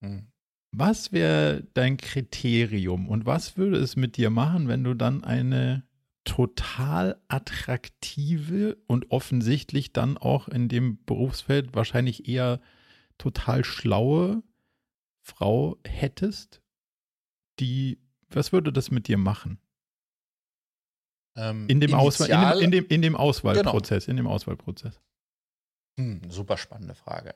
[0.00, 0.28] Mhm.
[0.70, 5.84] Was wäre dein Kriterium und was würde es mit dir machen, wenn du dann eine
[6.24, 12.60] total attraktive und offensichtlich dann auch in dem Berufsfeld wahrscheinlich eher
[13.18, 14.42] total schlaue
[15.20, 16.62] Frau hättest,
[17.58, 19.58] die, was würde das mit dir machen?
[21.36, 24.12] Ähm, in, dem Auswahl, in, dem, in, dem, in dem Auswahlprozess, genau.
[24.12, 25.00] in dem Auswahlprozess.
[25.98, 27.34] Hm, super spannende Frage.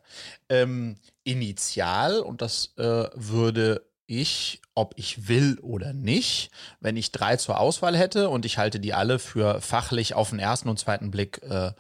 [0.48, 6.50] Ähm, initial, und das äh, würde ich, ob ich will oder nicht,
[6.80, 10.38] wenn ich drei zur Auswahl hätte und ich halte die alle für fachlich auf den
[10.38, 11.72] ersten und zweiten Blick äh,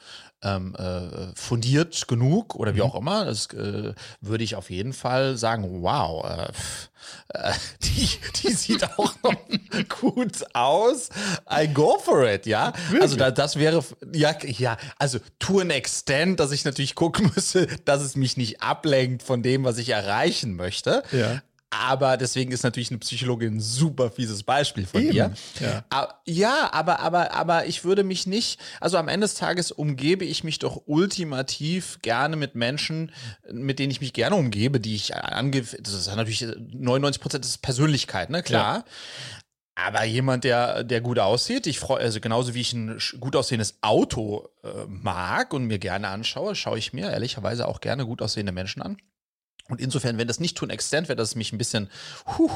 [0.42, 2.86] ähm, äh, fundiert genug oder wie mhm.
[2.86, 6.52] auch immer, das äh, würde ich auf jeden Fall sagen, wow, äh,
[7.38, 7.52] äh
[7.82, 8.08] die,
[8.42, 9.34] die sieht auch noch
[10.00, 11.08] gut aus.
[11.50, 12.72] I go for it, ja.
[12.88, 13.02] Wirklich?
[13.02, 17.66] Also da, das wäre, ja, ja, also to an extent, dass ich natürlich gucken müsste,
[17.84, 21.02] dass es mich nicht ablenkt von dem, was ich erreichen möchte.
[21.12, 21.40] Ja.
[21.82, 25.12] Aber deswegen ist natürlich eine Psychologin ein super fieses Beispiel von Eben.
[25.12, 25.32] dir.
[25.60, 26.18] Ja.
[26.24, 30.44] ja, aber, aber, aber ich würde mich nicht, also am Ende des Tages umgebe ich
[30.44, 33.12] mich doch ultimativ gerne mit Menschen,
[33.52, 37.62] mit denen ich mich gerne umgebe, die ich ange, das ist natürlich 99 Prozent ist
[37.62, 38.76] Persönlichkeit, ne, klar.
[38.76, 38.84] Ja.
[39.78, 43.76] Aber jemand, der, der gut aussieht, ich freue, also genauso wie ich ein gut aussehendes
[43.82, 48.52] Auto äh, mag und mir gerne anschaue, schaue ich mir ehrlicherweise auch gerne gut aussehende
[48.52, 48.96] Menschen an.
[49.68, 51.88] Und insofern, wenn das nicht tun extent wäre, dass es mich ein bisschen
[52.38, 52.50] huh,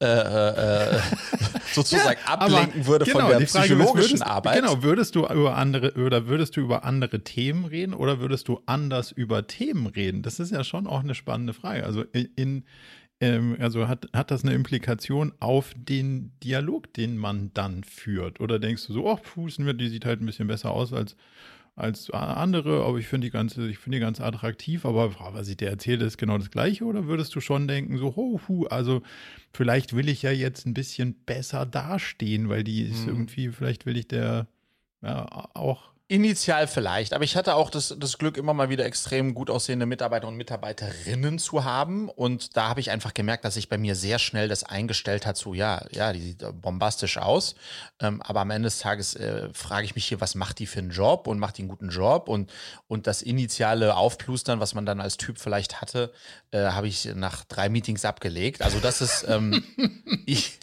[0.00, 1.00] äh, äh,
[1.72, 4.60] sozusagen ja, ablenken würde genau, von der psychologischen würdest, Arbeit.
[4.60, 8.60] Genau, würdest du über andere oder würdest du über andere Themen reden oder würdest du
[8.66, 10.22] anders über Themen reden?
[10.22, 11.84] Das ist ja schon auch eine spannende Frage.
[11.84, 12.64] Also in,
[13.20, 18.40] ähm, also hat, hat das eine Implikation auf den Dialog, den man dann führt?
[18.40, 21.16] Oder denkst du so, oh, Fußen, die sieht halt ein bisschen besser aus als
[21.74, 25.56] als andere, aber ich finde die ganze, ich finde die ganz attraktiv, aber was ich
[25.56, 29.02] dir erzähle, ist genau das Gleiche, oder würdest du schon denken, so, ho, hu, also
[29.52, 33.08] vielleicht will ich ja jetzt ein bisschen besser dastehen, weil die ist hm.
[33.08, 34.48] irgendwie, vielleicht will ich der
[35.00, 39.34] ja auch Initial vielleicht, aber ich hatte auch das, das Glück, immer mal wieder extrem
[39.34, 42.08] gut aussehende Mitarbeiter und Mitarbeiterinnen zu haben.
[42.10, 45.36] Und da habe ich einfach gemerkt, dass sich bei mir sehr schnell das eingestellt hat,
[45.36, 47.54] so ja, ja, die sieht bombastisch aus.
[47.98, 50.80] Ähm, aber am Ende des Tages äh, frage ich mich hier, was macht die für
[50.80, 52.28] einen Job und macht die einen guten Job?
[52.28, 52.50] Und,
[52.88, 56.12] und das initiale Aufplustern, was man dann als Typ vielleicht hatte,
[56.50, 58.60] äh, habe ich nach drei Meetings abgelegt.
[58.60, 59.64] Also das ist, ähm,
[60.26, 60.58] ich,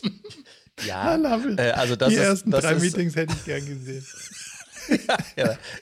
[0.85, 1.15] ja,
[1.57, 4.05] äh, also das Die ist, ersten das drei ist, Meetings hätte ich gern gesehen.
[5.07, 5.17] ja,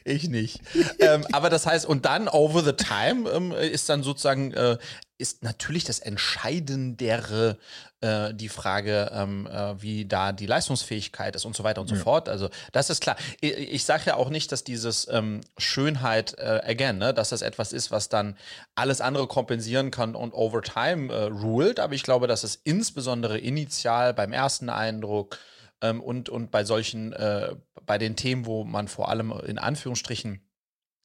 [0.04, 0.62] ich nicht.
[1.00, 4.78] ähm, aber das heißt, und dann over the time ähm, ist dann sozusagen, äh,
[5.18, 7.58] ist natürlich das Entscheidendere
[8.02, 11.96] äh, die Frage, ähm, äh, wie da die Leistungsfähigkeit ist und so weiter und so
[11.96, 12.02] ja.
[12.02, 12.30] fort.
[12.30, 13.16] Also das ist klar.
[13.42, 17.42] Ich, ich sage ja auch nicht, dass dieses ähm, Schönheit, äh, again, ne, dass das
[17.42, 18.38] etwas ist, was dann
[18.76, 23.40] alles andere kompensieren kann und over time äh, ruled, aber ich glaube, dass es insbesondere
[23.40, 25.40] initial beim ersten Eindruck
[25.82, 27.56] ähm, und, und bei solchen, äh,
[27.88, 30.48] bei den Themen, wo man vor allem in Anführungsstrichen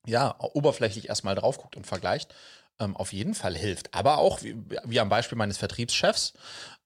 [0.06, 2.34] ja, oberflächlich erstmal drauf guckt und vergleicht,
[2.80, 3.94] ähm, auf jeden Fall hilft.
[3.94, 6.34] Aber auch, wie, wie am Beispiel meines Vertriebschefs,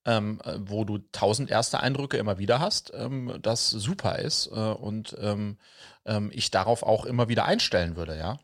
[0.04, 5.16] ähm, wo du tausend erste Eindrücke immer wieder hast, ähm, das super ist äh, und
[5.20, 5.58] ähm,
[6.04, 8.38] ähm, ich darauf auch immer wieder einstellen würde, ja.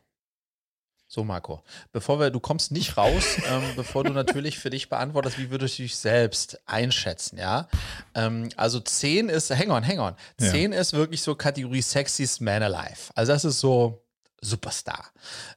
[1.13, 1.61] So, Marco,
[1.91, 5.77] bevor wir, du kommst nicht raus, ähm, bevor du natürlich für dich beantwortest, wie würdest
[5.77, 7.67] du dich selbst einschätzen, ja?
[8.15, 10.15] Ähm, also 10 ist, hang on, hang on.
[10.39, 10.79] 10 ja.
[10.79, 13.11] ist wirklich so Kategorie Sexiest Man Alive.
[13.13, 14.02] Also das ist so,
[14.43, 15.11] Superstar.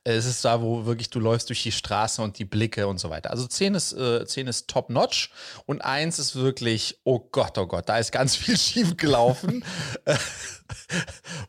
[0.04, 3.10] Es ist da, wo wirklich du läufst durch die Straße und die Blicke und so
[3.10, 3.30] weiter.
[3.30, 5.30] Also 10 ist, äh, 10 ist top notch
[5.66, 9.64] und 1 ist wirklich, oh Gott, oh Gott, da ist ganz viel schief gelaufen.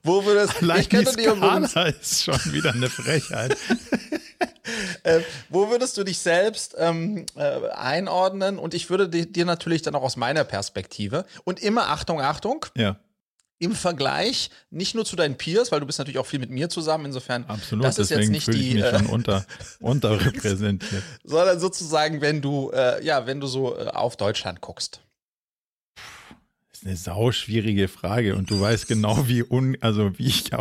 [0.04, 1.66] wo würde es Allein ich die Skala
[2.02, 3.56] ist schon wieder eine Frechheit.
[5.04, 8.58] äh, wo würdest du dich selbst ähm, äh, einordnen?
[8.60, 12.66] Und ich würde dir natürlich dann auch aus meiner Perspektive und immer Achtung, Achtung.
[12.76, 12.98] Ja
[13.60, 16.70] im Vergleich nicht nur zu deinen Peers, weil du bist natürlich auch viel mit mir
[16.70, 19.46] zusammen, insofern Absolut, das ist jetzt nicht die ich mich äh, schon unter,
[19.80, 25.02] unterrepräsentiert, sondern sozusagen, wenn du äh, ja, wenn du so äh, auf Deutschland guckst.
[26.70, 30.52] Das ist eine sauschwierige Frage und du weißt genau, wie un, also wie ich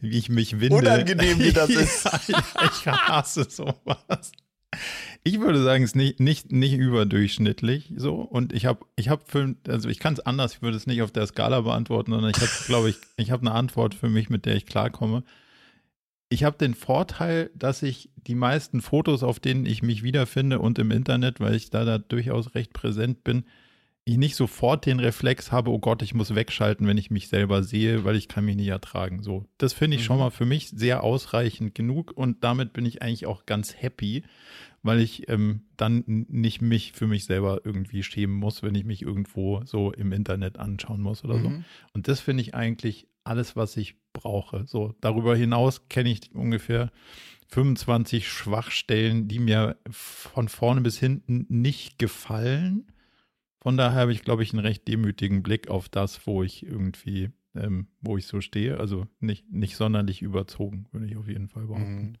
[0.00, 0.76] wie ich mich winde.
[0.76, 2.04] Unangenehm, wie das ist.
[2.04, 4.32] ja, ja, ich hasse sowas.
[5.24, 8.16] Ich würde sagen, es ist nicht, nicht, nicht überdurchschnittlich so.
[8.16, 11.02] Und ich habe, ich habe für, also ich kann es anders, ich würde es nicht
[11.02, 14.30] auf der Skala beantworten, sondern ich habe, glaube ich, ich habe eine Antwort für mich,
[14.30, 15.22] mit der ich klarkomme.
[16.28, 20.78] Ich habe den Vorteil, dass ich die meisten Fotos, auf denen ich mich wiederfinde und
[20.78, 23.44] im Internet, weil ich da, da durchaus recht präsent bin,
[24.04, 27.62] ich nicht sofort den Reflex habe, oh Gott, ich muss wegschalten, wenn ich mich selber
[27.62, 29.22] sehe, weil ich kann mich nicht ertragen.
[29.22, 30.06] So, das finde ich mhm.
[30.06, 34.24] schon mal für mich sehr ausreichend genug und damit bin ich eigentlich auch ganz happy,
[34.82, 39.02] weil ich ähm, dann nicht mich für mich selber irgendwie schämen muss, wenn ich mich
[39.02, 41.42] irgendwo so im Internet anschauen muss oder mhm.
[41.42, 41.52] so.
[41.92, 44.64] Und das finde ich eigentlich alles, was ich brauche.
[44.66, 46.90] So, darüber hinaus kenne ich ungefähr
[47.50, 52.86] 25 Schwachstellen, die mir von vorne bis hinten nicht gefallen
[53.62, 57.30] von daher habe ich, glaube ich, einen recht demütigen Blick auf das, wo ich irgendwie,
[57.54, 58.78] ähm, wo ich so stehe.
[58.78, 62.18] Also nicht, nicht sonderlich überzogen, würde ich auf jeden Fall behaupten.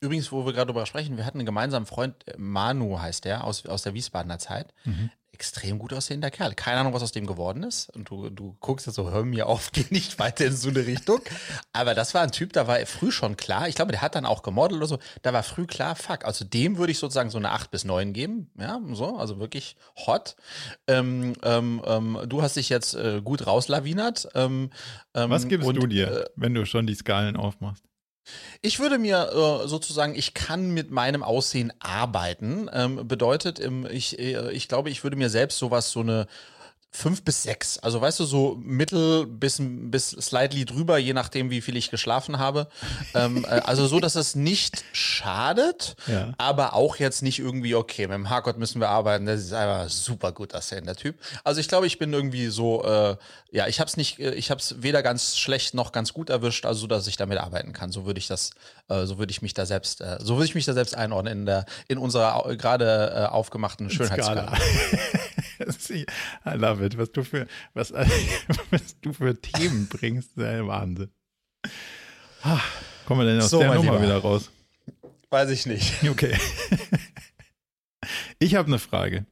[0.00, 3.44] Übrigens, wo wir gerade darüber sprechen, wir hatten einen gemeinsamen Freund, äh, Manu heißt der,
[3.44, 4.72] aus, aus der Wiesbadener Zeit.
[4.84, 6.54] Mhm extrem gut aussehender Kerl.
[6.54, 7.88] Keine Ahnung, was aus dem geworden ist.
[7.96, 10.84] Und du, du guckst jetzt so, hör mir auf, geh nicht weiter in so eine
[10.84, 11.20] Richtung.
[11.72, 13.66] Aber das war ein Typ, da war früh schon klar.
[13.66, 14.98] Ich glaube, der hat dann auch gemodelt oder so.
[15.22, 16.26] Da war früh klar, fuck.
[16.26, 18.50] Also dem würde ich sozusagen so eine 8 bis 9 geben.
[18.58, 20.36] Ja, so, also wirklich hot.
[20.86, 24.28] Ähm, ähm, ähm, du hast dich jetzt äh, gut rauslawinert.
[24.34, 24.70] Ähm,
[25.14, 27.89] ähm, was gibst und, du dir, äh, wenn du schon die Skalen aufmachst?
[28.62, 32.68] Ich würde mir äh, sozusagen, ich kann mit meinem Aussehen arbeiten.
[32.72, 36.26] Ähm, bedeutet, ähm, ich, äh, ich glaube, ich würde mir selbst sowas, so eine
[36.92, 37.78] fünf bis sechs.
[37.78, 42.38] Also weißt du, so mittel bis, bis slightly drüber, je nachdem, wie viel ich geschlafen
[42.38, 42.66] habe.
[43.14, 46.32] ähm, äh, also so, dass es nicht schadet, ja.
[46.36, 49.88] aber auch jetzt nicht irgendwie, okay, mit dem Harkott müssen wir arbeiten, das ist einfach
[49.88, 51.16] super gut aussehender Typ.
[51.44, 53.16] Also ich glaube, ich bin irgendwie so, äh,
[53.52, 56.28] ja, ich habe es nicht, äh, ich habe es weder ganz schlecht noch ganz gut
[56.28, 57.92] erwischt, also dass ich damit arbeiten kann.
[57.92, 58.50] So würde ich das,
[58.88, 61.40] äh, so würde ich mich da selbst, äh, so würde ich mich da selbst einordnen
[61.40, 64.52] in der, in unserer gerade äh, aufgemachten Schönheitsskala.
[65.60, 66.96] I love it.
[66.98, 67.92] Was du für, was,
[68.70, 71.10] was du für Themen bringst, ist ein Wahnsinn.
[72.42, 72.60] Ah,
[73.06, 74.02] kommen wir denn aus so, der Nummer Lieber.
[74.02, 74.50] wieder raus?
[75.28, 76.02] Weiß ich nicht.
[76.08, 76.36] Okay.
[78.38, 79.26] Ich habe eine Frage.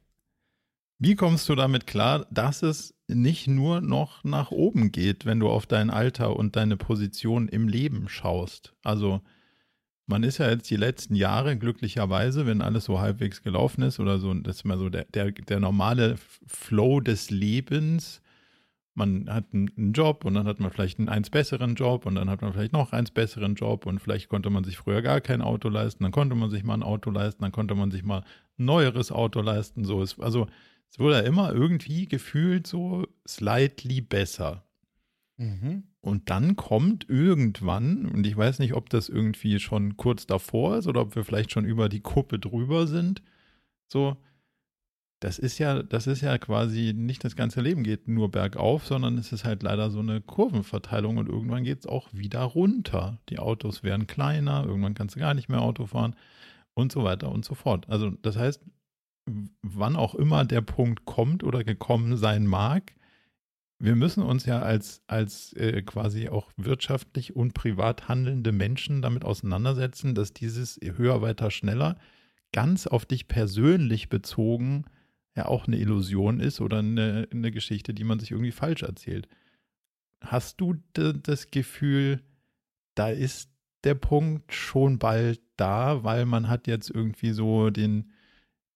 [0.99, 5.49] Wie kommst du damit klar, dass es nicht nur noch nach oben geht, wenn du
[5.49, 8.75] auf dein Alter und deine Position im Leben schaust?
[8.83, 9.21] Also,
[10.09, 14.17] man ist ja jetzt die letzten Jahre glücklicherweise, wenn alles so halbwegs gelaufen ist oder
[14.17, 16.15] so, das ist immer so der, der, der normale
[16.47, 18.21] Flow des Lebens.
[18.95, 22.29] Man hat einen Job und dann hat man vielleicht einen eins besseren Job und dann
[22.29, 25.41] hat man vielleicht noch eins besseren Job und vielleicht konnte man sich früher gar kein
[25.41, 28.23] Auto leisten, dann konnte man sich mal ein Auto leisten, dann konnte man sich mal
[28.57, 29.85] ein neueres Auto leisten.
[29.85, 30.47] So ist, also
[30.89, 34.63] es wurde ja immer irgendwie gefühlt so slightly besser.
[35.37, 35.83] Mhm.
[36.01, 40.87] Und dann kommt irgendwann, und ich weiß nicht, ob das irgendwie schon kurz davor ist
[40.87, 43.21] oder ob wir vielleicht schon über die Kuppe drüber sind,
[43.91, 44.15] so,
[45.21, 49.17] das ist ja, das ist ja quasi nicht das ganze Leben geht nur bergauf, sondern
[49.17, 53.19] es ist halt leider so eine Kurvenverteilung und irgendwann geht es auch wieder runter.
[53.27, 56.15] Die Autos werden kleiner, irgendwann kannst du gar nicht mehr Auto fahren
[56.73, 57.89] und so weiter und so fort.
[57.89, 58.63] Also das heißt,
[59.61, 62.93] wann auch immer der Punkt kommt oder gekommen sein mag,
[63.79, 69.23] wir müssen uns ja als, als äh, quasi auch wirtschaftlich und privat handelnde Menschen damit
[69.23, 71.97] auseinandersetzen, dass dieses höher, weiter, schneller
[72.51, 74.85] ganz auf dich persönlich bezogen
[75.35, 79.27] ja auch eine Illusion ist oder eine, eine Geschichte, die man sich irgendwie falsch erzählt.
[80.21, 82.21] Hast du das Gefühl,
[82.95, 83.49] da ist
[83.85, 88.11] der Punkt schon bald da, weil man hat jetzt irgendwie so den,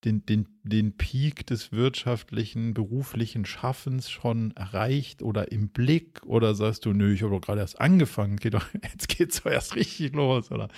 [0.03, 6.21] den, den, den Peak des wirtschaftlichen, beruflichen Schaffens schon erreicht oder im Blick?
[6.25, 9.51] Oder sagst du, nö, ich habe doch gerade erst angefangen, geht doch, jetzt geht's doch
[9.51, 10.51] erst richtig los?
[10.51, 10.69] Oder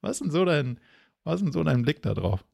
[0.00, 0.78] was ist denn so dein,
[1.24, 2.44] was ist denn so dein Blick da drauf?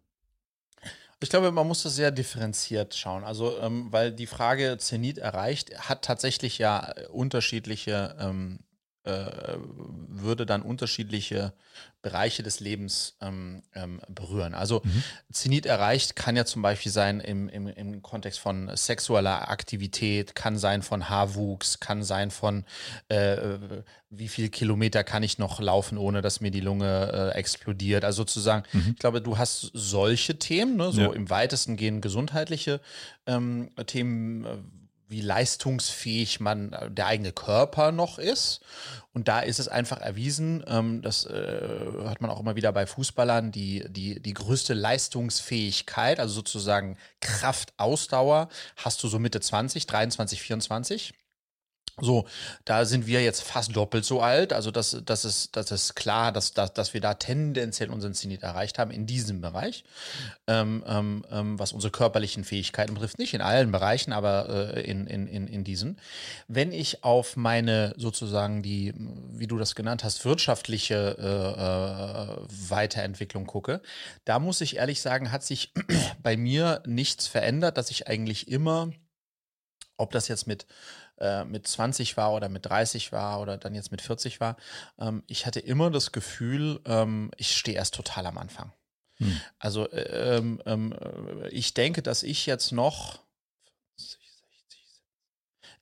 [1.22, 3.24] Ich glaube, man muss das sehr differenziert schauen.
[3.24, 8.60] Also, ähm, weil die Frage Zenit erreicht, hat tatsächlich ja unterschiedliche ähm,
[9.10, 9.58] äh,
[10.08, 11.52] würde dann unterschiedliche
[12.02, 14.54] Bereiche des Lebens ähm, ähm, berühren.
[14.54, 15.02] Also mhm.
[15.32, 20.56] Zenit erreicht kann ja zum Beispiel sein im, im, im Kontext von sexueller Aktivität, kann
[20.56, 22.64] sein von Haarwuchs, kann sein von
[23.08, 23.58] äh,
[24.08, 28.04] wie viel Kilometer kann ich noch laufen, ohne dass mir die Lunge äh, explodiert.
[28.04, 28.90] Also sozusagen, mhm.
[28.92, 31.12] ich glaube, du hast solche Themen, ne, so ja.
[31.12, 32.80] im weitesten gehen gesundheitliche
[33.26, 34.56] ähm, Themen äh,
[35.10, 38.60] wie leistungsfähig man äh, der eigene Körper noch ist.
[39.12, 42.86] Und da ist es einfach erwiesen, ähm, das äh, hört man auch immer wieder bei
[42.86, 49.86] Fußballern, die, die, die größte Leistungsfähigkeit, also sozusagen Kraft, Ausdauer, hast du so Mitte 20,
[49.86, 51.14] 23, 24.
[52.00, 52.26] So,
[52.64, 54.52] da sind wir jetzt fast doppelt so alt.
[54.52, 58.42] Also das, das, ist, das ist klar, dass, dass, dass wir da tendenziell unseren Zenit
[58.42, 59.84] erreicht haben in diesem Bereich,
[60.46, 63.18] ähm, ähm, ähm, was unsere körperlichen Fähigkeiten betrifft.
[63.18, 65.98] Nicht in allen Bereichen, aber äh, in, in, in, in diesen.
[66.48, 68.94] Wenn ich auf meine sozusagen die,
[69.32, 73.80] wie du das genannt hast, wirtschaftliche äh, äh, Weiterentwicklung gucke,
[74.24, 75.72] da muss ich ehrlich sagen, hat sich
[76.22, 78.90] bei mir nichts verändert, dass ich eigentlich immer,
[79.96, 80.66] ob das jetzt mit
[81.20, 84.56] äh, mit 20 war oder mit 30 war oder dann jetzt mit 40 war,
[84.98, 88.72] ähm, ich hatte immer das Gefühl, ähm, ich stehe erst total am Anfang.
[89.16, 89.40] Hm.
[89.58, 93.20] Also äh, ähm, ähm, äh, ich denke, dass ich jetzt noch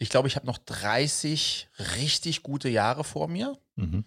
[0.01, 3.59] ich glaube, ich habe noch 30 richtig gute Jahre vor mir.
[3.74, 4.05] Mhm.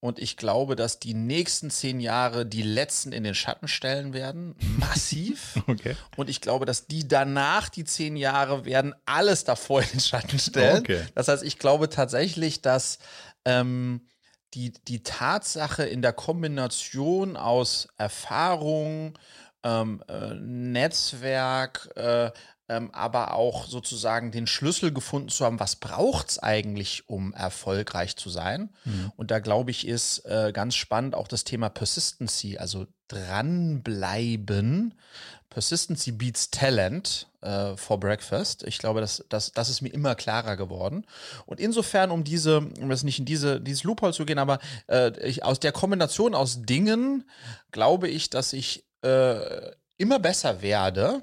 [0.00, 4.54] Und ich glaube, dass die nächsten zehn Jahre die letzten in den Schatten stellen werden.
[4.78, 5.60] Massiv.
[5.66, 5.96] okay.
[6.16, 10.38] Und ich glaube, dass die danach, die zehn Jahre, werden alles davor in den Schatten
[10.38, 10.78] stellen.
[10.78, 11.04] Okay.
[11.14, 12.98] Das heißt, ich glaube tatsächlich, dass
[13.44, 14.06] ähm,
[14.54, 19.18] die, die Tatsache in der Kombination aus Erfahrung,
[19.64, 22.30] ähm, äh, Netzwerk, äh,
[22.68, 28.16] ähm, aber auch sozusagen den Schlüssel gefunden zu haben, was braucht es eigentlich, um erfolgreich
[28.16, 28.70] zu sein.
[28.84, 29.12] Mhm.
[29.16, 34.94] Und da glaube ich, ist äh, ganz spannend auch das Thema Persistency, also dranbleiben.
[35.48, 38.64] Persistency beats Talent äh, for Breakfast.
[38.64, 41.06] Ich glaube, das, das, das ist mir immer klarer geworden.
[41.46, 44.58] Und insofern, um diese, um jetzt nicht in diese, dieses Loophole zu gehen, aber
[44.88, 47.24] äh, ich, aus der Kombination aus Dingen
[47.72, 51.22] glaube ich, dass ich äh, immer besser werde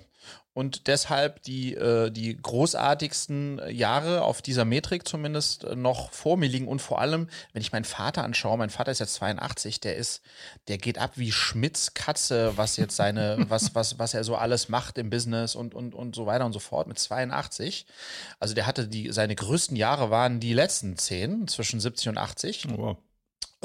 [0.56, 6.48] und deshalb die, äh, die großartigsten Jahre auf dieser Metrik zumindest äh, noch vor mir
[6.48, 6.70] liegen.
[6.70, 10.22] Und vor allem, wenn ich meinen Vater anschaue, mein Vater ist jetzt 82, der ist,
[10.70, 14.70] der geht ab wie Schmidts Katze, was jetzt seine, was, was, was er so alles
[14.70, 17.86] macht im Business und, und, und so weiter und so fort mit 82.
[18.40, 22.68] Also der hatte die, seine größten Jahre waren die letzten zehn, zwischen 70 und 80.
[22.70, 22.98] Oh, wow.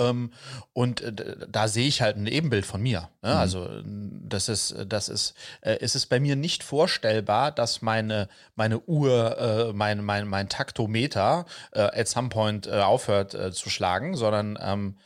[0.00, 0.32] Ähm,
[0.72, 3.10] und äh, da sehe ich halt ein Ebenbild von mir.
[3.22, 3.30] Ne?
[3.30, 3.36] Mhm.
[3.36, 8.80] Also das ist, das ist, äh, es ist bei mir nicht vorstellbar, dass meine, meine
[8.80, 14.16] Uhr, äh, mein, mein, mein Taktometer äh, at some point äh, aufhört äh, zu schlagen,
[14.16, 14.96] sondern ähm,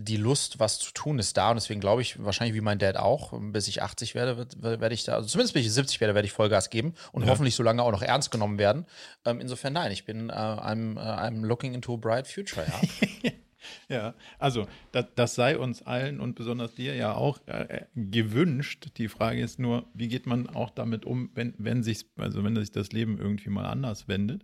[0.00, 1.50] die Lust, was zu tun, ist da.
[1.50, 5.02] Und deswegen glaube ich, wahrscheinlich wie mein Dad auch, bis ich 80 werde, werde ich
[5.02, 7.30] da, also zumindest bis ich 70 werde, werde ich Vollgas geben und ja.
[7.30, 8.86] hoffentlich so lange auch noch ernst genommen werden.
[9.24, 13.30] Ähm, insofern nein, ich bin, I'm, I'm looking into a bright future, ja.
[13.90, 18.90] Ja, also das, das, sei uns allen und besonders dir ja auch äh, gewünscht.
[18.98, 22.54] Die Frage ist nur, wie geht man auch damit um, wenn, wenn sich, also wenn
[22.54, 24.42] sich das Leben irgendwie mal anders wendet.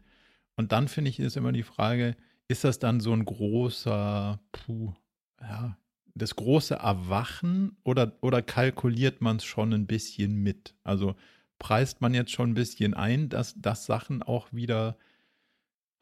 [0.57, 2.17] Und dann finde ich, ist immer die Frage,
[2.49, 4.95] ist das dann so ein großer, puh,
[5.41, 5.77] ja,
[6.15, 10.75] das große Erwachen oder, oder kalkuliert man es schon ein bisschen mit?
[10.85, 11.17] Also
[11.59, 14.97] preist man jetzt schon ein bisschen ein, dass, dass Sachen auch wieder,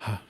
[0.01, 0.21] ha,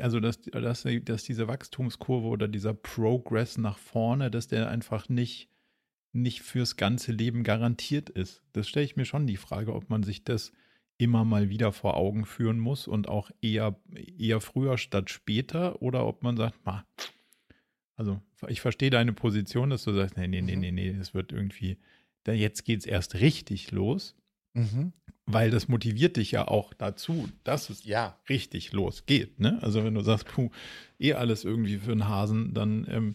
[0.00, 5.50] also dass, dass, dass diese Wachstumskurve oder dieser Progress nach vorne, dass der einfach nicht,
[6.12, 8.42] nicht fürs ganze Leben garantiert ist.
[8.52, 10.52] Das stelle ich mir schon die Frage, ob man sich das
[10.98, 13.78] immer mal wieder vor Augen führen muss und auch eher,
[14.18, 16.86] eher früher statt später oder ob man sagt, ma,
[17.96, 20.60] also ich verstehe deine Position, dass du sagst, nee, nee, nee, mhm.
[20.60, 21.78] nee, nee, es wird irgendwie,
[22.24, 24.14] da jetzt geht es erst richtig los,
[24.54, 24.92] mhm.
[25.26, 28.18] Weil das motiviert dich ja auch dazu, dass es ja.
[28.28, 29.40] richtig losgeht.
[29.40, 29.58] Ne?
[29.60, 30.50] Also wenn du sagst, puh,
[30.98, 33.14] eh alles irgendwie für einen Hasen, dann, ähm,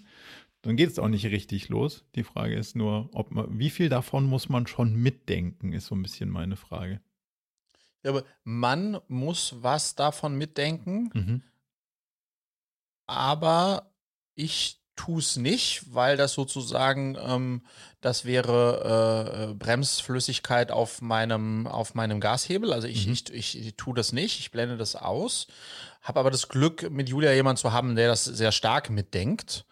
[0.62, 2.06] dann geht es auch nicht richtig los.
[2.16, 5.96] Die Frage ist nur, ob man, wie viel davon muss man schon mitdenken, ist so
[5.96, 7.02] ein bisschen meine Frage.
[8.04, 11.44] Ja, aber man muss was davon mitdenken, mhm.
[13.06, 13.94] aber
[14.36, 17.62] ich tue es nicht, weil das sozusagen, ähm,
[18.02, 22.72] das wäre äh, Bremsflüssigkeit auf meinem, auf meinem Gashebel.
[22.72, 23.14] Also ich, mhm.
[23.14, 25.48] ich, ich, ich tue das nicht, ich blende das aus.
[26.04, 29.66] Habe aber das Glück, mit Julia jemanden zu haben, der das sehr stark mitdenkt.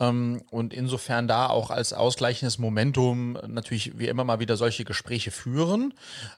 [0.00, 5.30] Ähm, und insofern da auch als ausgleichendes Momentum natürlich wie immer mal wieder solche Gespräche
[5.30, 5.94] führen.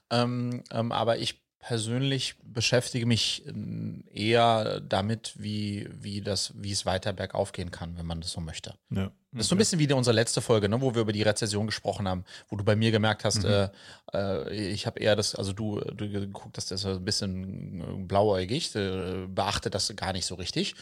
[0.09, 6.85] Ähm, ähm, aber ich persönlich beschäftige mich ähm, eher damit, wie, wie, das, wie es
[6.85, 8.75] weiter bergauf gehen kann, wenn man das so möchte.
[8.89, 9.11] Ja.
[9.33, 11.65] Das ist so ein bisschen wie unsere letzte Folge, ne, wo wir über die Rezession
[11.65, 13.49] gesprochen haben, wo du bei mir gemerkt hast, mhm.
[13.49, 13.69] äh,
[14.13, 17.83] äh, ich habe eher das, also du, du geguckt hast, das ist ein bisschen äh,
[18.03, 20.75] blauäugig, äh, beachtet das gar nicht so richtig.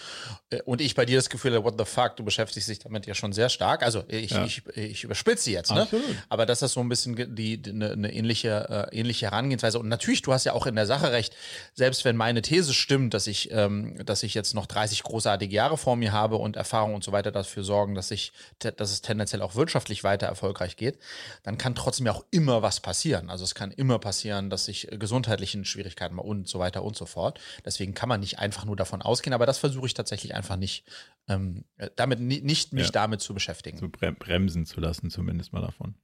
[0.52, 3.16] Äh, und ich bei dir das Gefühl, what the fuck, du beschäftigst dich damit ja
[3.16, 3.82] schon sehr stark.
[3.82, 4.46] Also ich, ja.
[4.46, 5.88] ich, ich überspitze jetzt, ne?
[6.30, 9.80] Aber das ist so ein bisschen die, eine, eine ähnliche, äh, ähnliche Herangehensweise.
[9.80, 11.36] Und natürlich, du hast ja auch in der Sache recht,
[11.74, 15.78] selbst wenn meine These stimmt, dass ich, ähm, dass ich jetzt noch 30 großartige Jahre
[15.78, 19.42] vor mir habe und Erfahrung und so weiter dafür sorgen, dass ich dass es tendenziell
[19.42, 21.00] auch wirtschaftlich weiter erfolgreich geht,
[21.44, 23.30] dann kann trotzdem ja auch immer was passieren.
[23.30, 27.06] Also es kann immer passieren, dass ich äh, gesundheitlichen Schwierigkeiten und so weiter und so
[27.06, 27.40] fort.
[27.64, 30.86] Deswegen kann man nicht einfach nur davon ausgehen, aber das versuche ich tatsächlich einfach nicht,
[31.28, 32.92] ähm, äh, damit nicht mich ja.
[32.92, 33.78] damit zu beschäftigen.
[33.78, 35.96] Zu bremsen zu lassen, zumindest mal davon.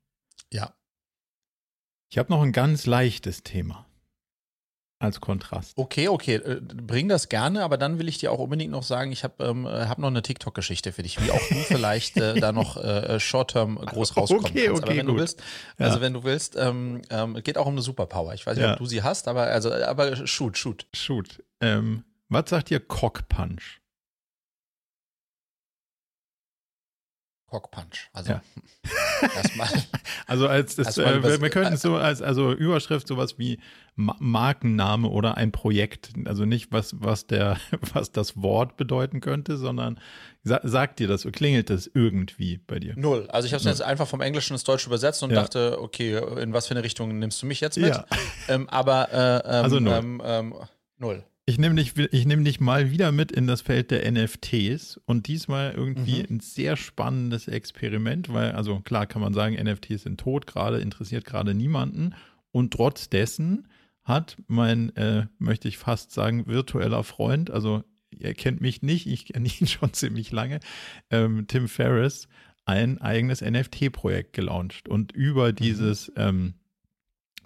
[0.51, 0.73] Ja.
[2.09, 3.86] Ich habe noch ein ganz leichtes Thema
[5.02, 5.74] als Kontrast.
[5.78, 9.12] Okay, okay, äh, bring das gerne, aber dann will ich dir auch unbedingt noch sagen,
[9.12, 12.52] ich habe ähm, hab noch eine TikTok-Geschichte für dich, wie auch du vielleicht äh, da
[12.52, 14.84] noch äh, Short-Term groß rauskommen okay, kannst.
[14.84, 15.16] Okay, aber wenn gut.
[15.16, 15.43] du willst,
[15.78, 16.02] also ja.
[16.02, 18.34] wenn du willst, ähm, ähm, geht auch um eine Superpower.
[18.34, 18.74] Ich weiß nicht, ja.
[18.74, 20.86] ob du sie hast, aber also, aber shoot, shoot.
[20.93, 21.43] Shoot.
[21.60, 23.80] Ähm, was sagt ihr Cock Punch?
[27.52, 28.10] Cockpunch.
[28.14, 28.41] Also ja.
[29.36, 29.68] erstmal.
[30.28, 33.60] Also als das, äh, wir, wir könnten so als also Überschrift sowas wie
[33.95, 36.12] Ma Markenname oder ein Projekt.
[36.24, 37.58] Also nicht was was der
[37.93, 39.99] was das Wort bedeuten könnte, sondern
[40.43, 42.93] sa sagt dir das, klingelt das irgendwie bei dir?
[42.95, 43.28] Null.
[43.30, 45.41] Also ich habe es jetzt einfach vom Englischen ins Deutsche übersetzt und ja.
[45.41, 47.93] dachte, okay, in was für eine Richtung nimmst du mich jetzt mit?
[47.93, 48.06] Ja.
[48.47, 49.93] Ähm, aber äh, ähm, also null.
[49.93, 50.56] Ähm, ähm
[50.97, 51.26] null.
[51.46, 55.74] Ich nehme dich, nehm dich mal wieder mit in das Feld der NFTs und diesmal
[55.74, 56.36] irgendwie mhm.
[56.36, 61.26] ein sehr spannendes Experiment, weil, also klar kann man sagen, NFTs sind tot, gerade interessiert
[61.26, 62.14] gerade niemanden.
[62.52, 63.68] Und trotz dessen
[64.04, 67.84] hat mein, äh, möchte ich fast sagen, virtueller Freund, also
[68.20, 70.60] er kennt mich nicht, ich kenne ihn schon ziemlich lange,
[71.10, 72.28] ähm, Tim Ferriss,
[72.66, 74.88] ein eigenes NFT-Projekt gelauncht.
[74.88, 75.56] Und über mhm.
[75.56, 76.54] dieses ähm,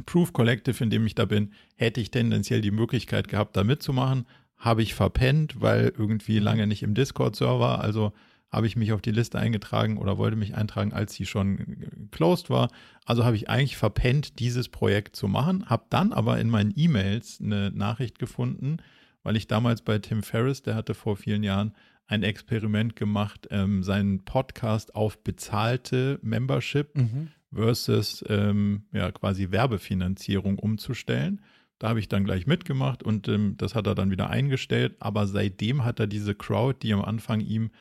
[0.06, 4.26] Proof Collective, in dem ich da bin, hätte ich tendenziell die Möglichkeit gehabt, da mitzumachen.
[4.58, 8.14] Habe ich verpennt, weil irgendwie lange nicht im Discord-Server, also
[8.52, 12.50] habe ich mich auf die Liste eingetragen oder wollte mich eintragen, als sie schon closed
[12.50, 12.70] war.
[13.06, 17.40] Also habe ich eigentlich verpennt, dieses Projekt zu machen, habe dann aber in meinen E-Mails
[17.42, 18.78] eine Nachricht gefunden,
[19.24, 21.74] weil ich damals bei Tim Ferriss, der hatte vor vielen Jahren
[22.08, 30.60] ein Experiment gemacht, ähm, seinen Podcast auf bezahlte Membership mhm versus ähm, ja, quasi Werbefinanzierung
[30.60, 31.42] umzustellen.
[31.80, 34.96] Da habe ich dann gleich mitgemacht und ähm, das hat er dann wieder eingestellt.
[35.00, 37.72] Aber seitdem hat er diese Crowd, die am Anfang ihm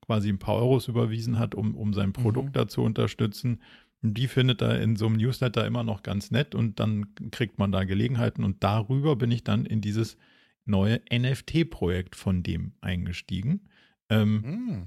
[0.00, 2.52] quasi ein paar Euros überwiesen hat, um, um sein Produkt mhm.
[2.52, 3.60] da zu unterstützen,
[4.00, 7.70] die findet er in so einem Newsletter immer noch ganz nett und dann kriegt man
[7.70, 10.16] da Gelegenheiten und darüber bin ich dann in dieses
[10.64, 13.68] neue NFT-Projekt von dem eingestiegen.
[14.08, 14.86] Ähm, mhm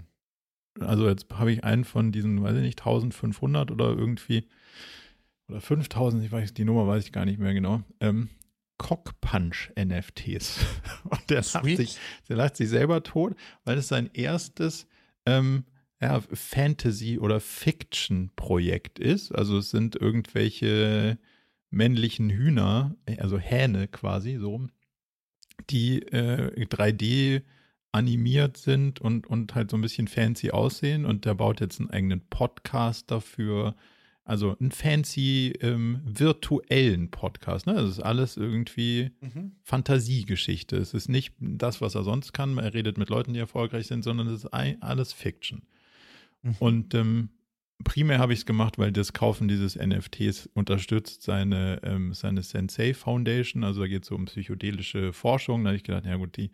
[0.80, 4.47] also jetzt habe ich einen von diesen, weiß ich nicht, 1500 oder irgendwie,
[5.47, 8.30] oder 5000, ich weiß, die Nummer weiß ich gar nicht mehr genau, ähm,
[8.78, 10.59] Cockpunch NFTs.
[11.05, 11.97] Und der lacht, sich,
[12.28, 14.88] der lacht sich selber tot, weil es sein erstes
[15.26, 15.65] ähm,
[16.01, 19.32] ja, Fantasy- oder Fiction-Projekt ist.
[19.32, 21.17] Also es sind irgendwelche
[21.69, 24.67] männlichen Hühner, also Hähne quasi so,
[25.69, 27.43] die äh, 3D
[27.96, 31.06] animiert sind und, und halt so ein bisschen fancy aussehen.
[31.06, 33.74] Und der baut jetzt einen eigenen Podcast dafür.
[34.26, 37.68] Also einen fancy ähm, virtuellen Podcast.
[37.68, 37.76] Ne?
[37.76, 39.54] Das ist alles irgendwie mhm.
[39.62, 40.76] Fantasiegeschichte.
[40.78, 42.58] Es ist nicht das, was er sonst kann.
[42.58, 45.62] Er redet mit Leuten, die erfolgreich sind, sondern es ist alles Fiction.
[46.41, 46.56] Mhm.
[46.60, 47.30] Und ähm,
[47.84, 52.93] primär habe ich es gemacht, weil das Kaufen dieses NFTs unterstützt seine, ähm, seine Sensei
[52.93, 53.64] Foundation.
[53.64, 55.64] Also da geht es so um psychedelische Forschung.
[55.64, 56.50] Da habe ich gedacht, ja gut, die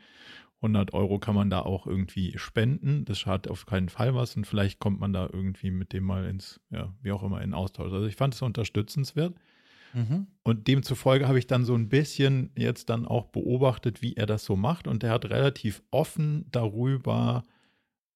[0.61, 3.03] 100 Euro kann man da auch irgendwie spenden.
[3.05, 6.25] Das schadet auf keinen Fall was und vielleicht kommt man da irgendwie mit dem mal
[6.25, 7.91] ins, ja, wie auch immer, in Austausch.
[7.91, 9.35] Also ich fand es unterstützenswert.
[9.93, 10.27] Mhm.
[10.43, 14.45] Und demzufolge habe ich dann so ein bisschen jetzt dann auch beobachtet, wie er das
[14.45, 14.87] so macht.
[14.87, 17.43] Und er hat relativ offen darüber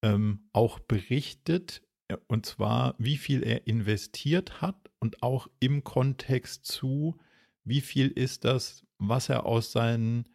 [0.02, 1.82] ähm, auch berichtet,
[2.28, 7.18] und zwar, wie viel er investiert hat und auch im Kontext zu,
[7.64, 10.28] wie viel ist das, was er aus seinen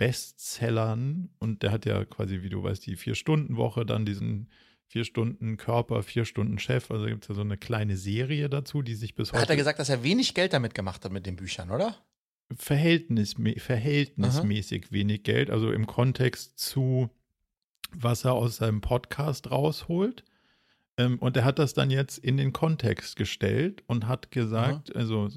[0.00, 4.48] Bestsellern, und der hat ja quasi, wie du weißt, die Vier-Stunden-Woche, dann diesen
[4.86, 6.90] vier Stunden Körper, vier Stunden Chef.
[6.90, 9.42] Also gibt es ja so eine kleine Serie dazu, die sich bis heute.
[9.42, 11.96] Hat er gesagt, dass er wenig Geld damit gemacht hat mit den Büchern, oder?
[12.56, 14.92] Verhältnis, verhältnismäßig Aha.
[14.92, 17.10] wenig Geld, also im Kontext zu,
[17.92, 20.24] was er aus seinem Podcast rausholt.
[21.00, 24.98] Ähm, und er hat das dann jetzt in den Kontext gestellt und hat gesagt, Aha.
[24.98, 25.28] also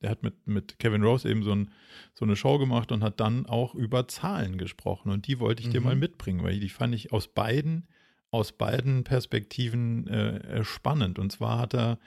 [0.00, 1.70] er hat mit, mit Kevin Rose eben so, ein,
[2.14, 5.10] so, eine Show gemacht und hat dann auch über Zahlen gesprochen.
[5.10, 5.72] Und die wollte ich mhm.
[5.72, 7.88] dir mal mitbringen, weil die fand ich aus beiden,
[8.30, 11.18] aus beiden Perspektiven äh, spannend.
[11.18, 11.98] Und zwar hat er.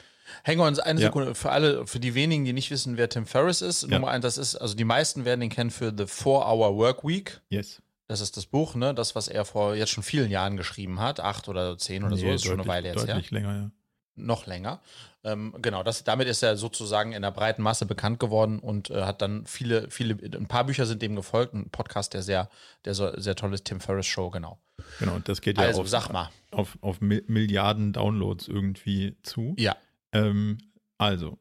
[0.43, 1.07] Hängen wir uns eine ja.
[1.07, 3.83] Sekunde für alle, für die wenigen, die nicht wissen, wer Tim Ferriss ist.
[3.83, 3.89] Ja.
[3.89, 7.41] Nummer eins, das ist, also die meisten werden ihn kennen für The Four-Hour Work Week.
[7.49, 7.81] Yes.
[8.07, 8.93] Das ist das Buch, ne?
[8.93, 12.21] Das, was er vor jetzt schon vielen Jahren geschrieben hat, acht oder zehn oder nee,
[12.21, 13.39] so, ist schon eine Weile jetzt deutlich her.
[13.39, 13.71] länger, ja.
[14.15, 14.81] Noch länger.
[15.23, 19.03] Ähm, genau, das, damit ist er sozusagen in der breiten Masse bekannt geworden und äh,
[19.03, 22.49] hat dann viele, viele, ein paar Bücher sind dem gefolgt, ein Podcast, der sehr,
[22.85, 24.59] der so, sehr toll ist, Tim Ferriss Show, genau.
[24.99, 26.29] Genau, und das geht ja also, auf, sag mal.
[26.51, 29.55] auf, auf Milliarden Downloads irgendwie zu.
[29.57, 29.77] Ja.
[30.11, 30.57] Ähm,
[30.97, 31.39] also,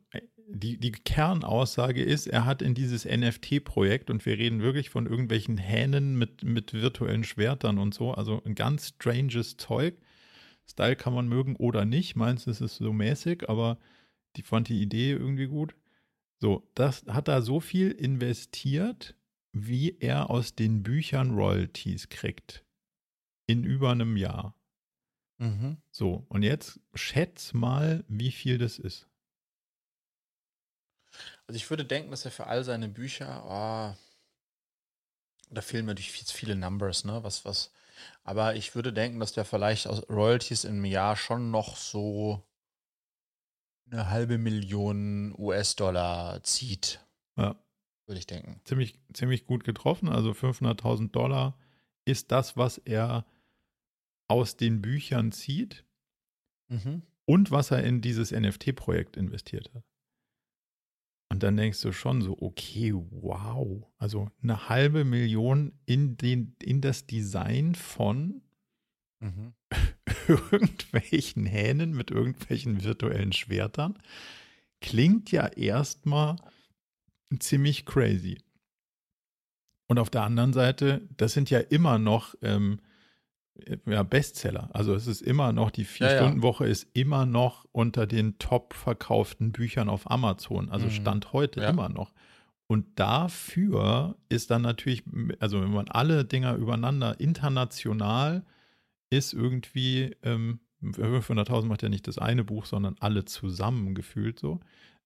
[0.55, 5.59] die, die Kernaussage ist, er hat in dieses NFT-Projekt, und wir reden wirklich von irgendwelchen
[5.59, 9.97] Hähnen mit, mit virtuellen Schwertern und so, also ein ganz stranges Zeug.
[10.67, 12.17] Style kann man mögen oder nicht.
[12.17, 13.79] Meins ist es so mäßig, aber
[14.37, 15.75] die fand die Idee irgendwie gut.
[16.41, 19.17] So, das hat er so viel investiert,
[19.53, 22.65] wie er aus den Büchern Royalties kriegt.
[23.47, 24.55] In über einem Jahr.
[25.39, 25.79] Mhm.
[25.91, 29.09] So, und jetzt schätz mal, wie viel das ist.
[31.53, 33.95] Also ich würde denken, dass er für all seine Bücher, oh,
[35.51, 37.23] da fehlen mir natürlich viele Numbers, ne?
[37.25, 37.71] Was, was.
[38.25, 42.43] Aber ich würde denken, dass der vielleicht aus Royalties im Jahr schon noch so
[43.85, 47.01] eine halbe Million US-Dollar zieht.
[47.37, 47.55] Ja.
[48.07, 48.63] Würde ich denken.
[48.65, 50.09] Ziemlich, ziemlich gut getroffen.
[50.09, 51.59] Also 500.000 Dollar
[52.07, 53.27] ist das, was er
[54.27, 55.85] aus den Büchern zieht
[56.69, 57.03] mhm.
[57.27, 59.85] und was er in dieses NFT-Projekt investiert hat.
[61.33, 63.87] Und dann denkst du schon so, okay, wow.
[63.97, 68.43] Also eine halbe Million in, den, in das Design von
[69.21, 69.55] mhm.
[70.29, 73.99] irgendwelchen Hähnen mit irgendwelchen virtuellen Schwertern.
[74.83, 76.37] Klingt ja erstmal
[77.39, 78.39] ziemlich crazy.
[79.87, 82.79] Und auf der anderen Seite, das sind ja immer noch ähm,
[83.87, 84.71] ja, Bestseller.
[84.73, 86.73] Also es ist immer noch, die Vier-Stunden-Woche ja, ja.
[86.73, 90.71] ist immer noch unter den top verkauften Büchern auf Amazon.
[90.71, 90.91] Also mhm.
[90.91, 91.71] Stand heute ja.
[91.71, 92.13] immer noch.
[92.67, 95.03] Und dafür ist dann natürlich,
[95.41, 98.45] also wenn man alle Dinger übereinander international
[99.11, 104.61] ist irgendwie, ähm, 500.000 macht ja nicht das eine Buch, sondern alle zusammen gefühlt so,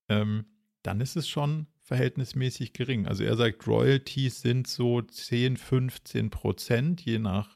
[0.08, 0.44] ähm,
[0.82, 3.06] dann ist es schon verhältnismäßig gering.
[3.06, 7.55] Also er sagt, Royalties sind so 10, 15 Prozent, je nach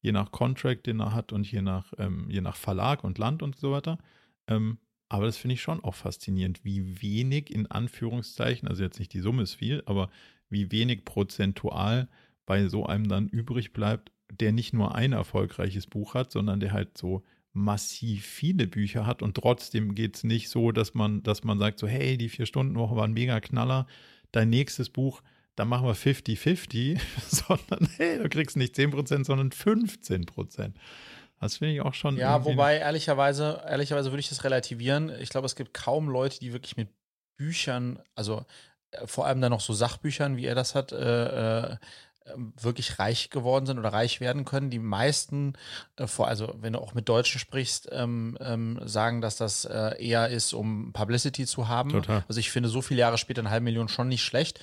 [0.00, 3.42] je nach Contract, den er hat und je nach, ähm, je nach Verlag und Land
[3.42, 3.98] und so weiter.
[4.46, 4.78] Ähm,
[5.08, 9.20] aber das finde ich schon auch faszinierend, wie wenig in Anführungszeichen, also jetzt nicht die
[9.20, 10.10] Summe ist viel, aber
[10.50, 12.08] wie wenig prozentual
[12.46, 16.72] bei so einem dann übrig bleibt, der nicht nur ein erfolgreiches Buch hat, sondern der
[16.72, 21.44] halt so massiv viele Bücher hat und trotzdem geht es nicht so, dass man, dass
[21.44, 23.86] man sagt, so, hey, die Vier-Stunden-Woche war ein mega Knaller,
[24.32, 25.22] dein nächstes Buch
[25.58, 30.72] dann machen wir 50-50, sondern hey, du kriegst nicht 10%, sondern 15%.
[31.40, 32.16] Das finde ich auch schon.
[32.16, 35.12] Ja, wobei, ehrlicherweise, ehrlicherweise würde ich das relativieren.
[35.20, 36.88] Ich glaube, es gibt kaum Leute, die wirklich mit
[37.36, 38.44] Büchern, also
[38.92, 41.76] äh, vor allem dann noch so Sachbüchern, wie er das hat, äh, äh
[42.60, 44.70] wirklich reich geworden sind oder reich werden können.
[44.70, 45.54] Die meisten,
[45.96, 50.02] äh, vor, also wenn du auch mit Deutschen sprichst, ähm, ähm, sagen, dass das äh,
[50.02, 51.90] eher ist, um Publicity zu haben.
[51.90, 52.24] Total.
[52.28, 54.60] Also ich finde so viele Jahre später eine halbe Million schon nicht schlecht.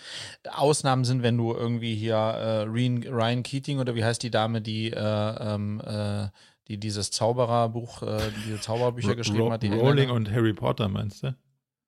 [0.49, 4.91] Ausnahmen sind, wenn du irgendwie hier äh, Ryan Keating oder wie heißt die Dame, die
[4.91, 5.81] ähm,
[6.67, 8.01] die dieses Zaubererbuch,
[8.43, 9.61] diese Zauberbücher geschrieben hat.
[9.61, 11.35] Die Rowling und Harry Potter, meinst du?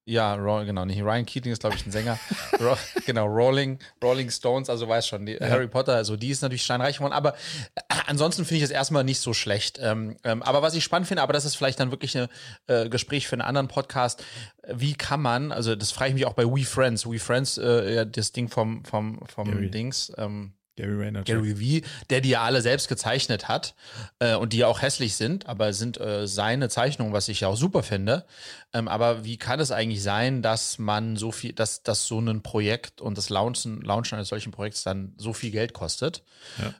[0.10, 2.18] Ja, genau, nicht Ryan Keating ist, glaube ich, ein Sänger.
[3.05, 5.47] Genau, Rolling, Rolling Stones, also weiß schon, die, ja.
[5.47, 7.34] Harry Potter, also die ist natürlich steinreich geworden, aber
[7.76, 9.80] äh, ansonsten finde ich es erstmal nicht so schlecht.
[9.82, 12.28] Ähm, ähm, aber was ich spannend finde, aber das ist vielleicht dann wirklich ein
[12.68, 14.24] äh, Gespräch für einen anderen Podcast,
[14.68, 17.95] wie kann man, also das frage ich mich auch bei We Friends, We Friends, äh,
[17.95, 21.25] ja, das Ding vom, vom, vom Dings, ähm, Gary Vaynerchuk.
[21.25, 23.75] Gary V, der die ja alle selbst gezeichnet hat
[24.19, 27.49] äh, und die ja auch hässlich sind, aber sind äh, seine Zeichnungen, was ich ja
[27.49, 28.25] auch super finde.
[28.73, 32.43] Ähm, aber wie kann es eigentlich sein, dass man so viel, dass, dass so ein
[32.43, 36.23] Projekt und das Launchen, Launchen eines solchen Projekts dann so viel Geld kostet,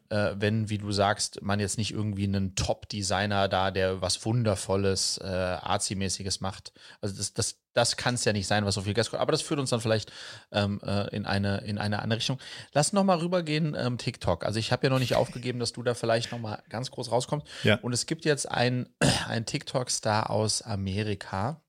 [0.10, 0.30] ja.
[0.30, 5.18] äh, wenn, wie du sagst, man jetzt nicht irgendwie einen Top-Designer da, der was Wundervolles,
[5.18, 6.72] äh, Arzi-mäßiges macht.
[7.02, 9.20] Also das, das, das kann es ja nicht sein, was so viel Geld kostet.
[9.20, 10.12] Aber das führt uns dann vielleicht
[10.52, 12.40] ähm, äh, in, eine, in eine andere Richtung.
[12.74, 14.46] Lass noch mal rübergehen, ähm, TikTok.
[14.46, 17.12] Also ich habe ja noch nicht aufgegeben, dass du da vielleicht noch mal ganz groß
[17.12, 17.46] rauskommst.
[17.64, 17.76] Ja.
[17.76, 18.88] Und es gibt jetzt einen
[19.46, 21.62] TikTok-Star aus Amerika.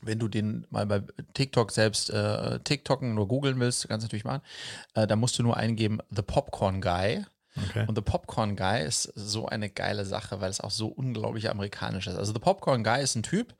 [0.00, 1.02] Wenn du den mal bei
[1.34, 4.42] TikTok selbst äh, TikToken nur googeln willst, kannst du natürlich machen.
[4.94, 7.24] Äh, da musst du nur eingeben The Popcorn Guy.
[7.68, 7.84] Okay.
[7.86, 12.06] Und The Popcorn Guy ist so eine geile Sache, weil es auch so unglaublich amerikanisch
[12.06, 12.16] ist.
[12.16, 13.54] Also The Popcorn Guy ist ein Typ,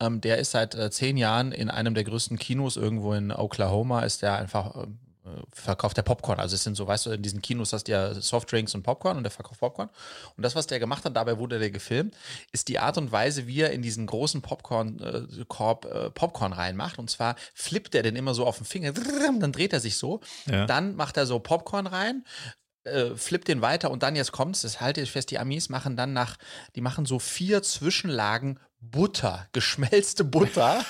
[0.00, 4.00] ähm, der ist seit äh, zehn Jahren in einem der größten Kinos irgendwo in Oklahoma,
[4.00, 4.86] ist der einfach äh,
[5.52, 6.38] verkauft der Popcorn.
[6.38, 9.16] Also es sind so, weißt du, in diesen Kinos hast du ja Softdrinks und Popcorn
[9.16, 9.88] und der verkauft Popcorn.
[10.36, 12.14] Und das, was der gemacht hat, dabei wurde der gefilmt,
[12.52, 16.98] ist die Art und Weise, wie er in diesen großen Popcorn-Korb äh, äh, Popcorn reinmacht.
[16.98, 20.20] Und zwar flippt er den immer so auf den Finger, dann dreht er sich so,
[20.46, 20.66] ja.
[20.66, 22.24] dann macht er so Popcorn rein,
[22.84, 25.96] äh, flippt den weiter und dann jetzt kommt's, das halte ich fest, die Amis machen
[25.96, 26.36] dann nach,
[26.76, 30.84] die machen so vier Zwischenlagen Butter, geschmelzte Butter.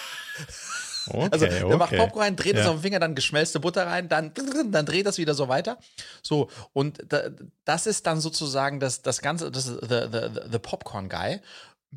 [1.06, 1.76] Okay, also der okay.
[1.76, 2.62] macht Popcorn rein, dreht ja.
[2.62, 4.32] es auf den Finger, dann geschmelzte Butter rein, dann,
[4.70, 5.78] dann dreht das wieder so weiter.
[6.22, 7.28] So, und da,
[7.64, 11.40] das ist dann sozusagen das, das Ganze, das ist the, the, the Popcorn Guy.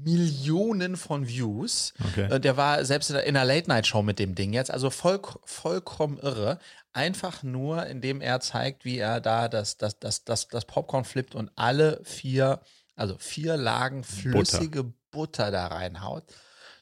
[0.04, 1.94] Millionen von Views.
[2.10, 2.32] Okay.
[2.32, 6.60] Äh, der war selbst in einer Late-Night-Show mit dem Ding jetzt, also voll, vollkommen irre.
[6.98, 11.36] Einfach nur, indem er zeigt, wie er da das, das, das, das, das Popcorn flippt
[11.36, 12.60] und alle vier,
[12.96, 16.24] also vier Lagen flüssige Butter, Butter da reinhaut.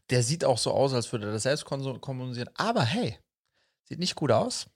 [0.10, 2.50] Der sieht auch so aus, als würde er das selbst kommunizieren.
[2.56, 3.20] Aber hey,
[3.84, 4.68] sieht nicht gut aus.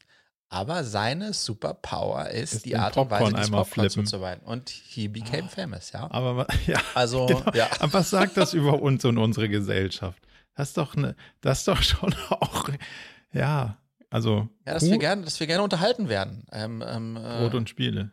[0.49, 4.43] Aber seine Superpower ist, ist die Art und Weise, des Popcorns zuzuweinen.
[4.43, 6.11] Und he became ah, famous, ja.
[6.11, 7.51] Aber ja, also, genau.
[7.53, 7.69] ja.
[7.79, 10.21] Aber was sagt das über uns und unsere Gesellschaft?
[10.55, 12.67] Das ist doch eine, das ist doch schon auch,
[13.31, 13.77] ja,
[14.09, 14.49] also.
[14.65, 16.45] Ja, dass wir gerne, dass wir gerne unterhalten werden.
[16.51, 18.11] Ähm, ähm, Brot und Spiele.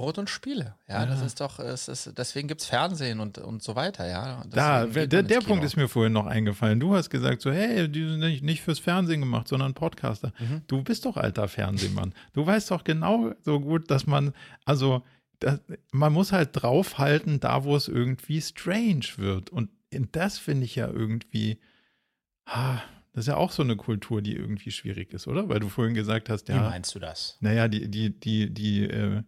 [0.00, 1.06] Brot und Spiele, ja, ja.
[1.06, 4.42] das ist doch, es ist, deswegen gibt es Fernsehen und, und so weiter, ja.
[4.48, 6.80] Da, der, der Punkt ist mir vorhin noch eingefallen.
[6.80, 10.32] Du hast gesagt so, hey, die sind nicht, nicht fürs Fernsehen gemacht, sondern Podcaster.
[10.38, 10.62] Mhm.
[10.68, 12.14] Du bist doch alter Fernsehmann.
[12.32, 14.32] du weißt doch genau so gut, dass man,
[14.64, 15.02] also,
[15.38, 19.50] das, man muss halt draufhalten, da wo es irgendwie strange wird.
[19.50, 19.68] Und
[20.12, 21.60] das finde ich ja irgendwie,
[22.46, 22.80] ah,
[23.12, 25.48] das ist ja auch so eine Kultur, die irgendwie schwierig ist, oder?
[25.48, 26.56] Weil du vorhin gesagt hast, ja.
[26.56, 27.36] Wie meinst du das?
[27.40, 29.22] Naja, die, die, die, die, äh,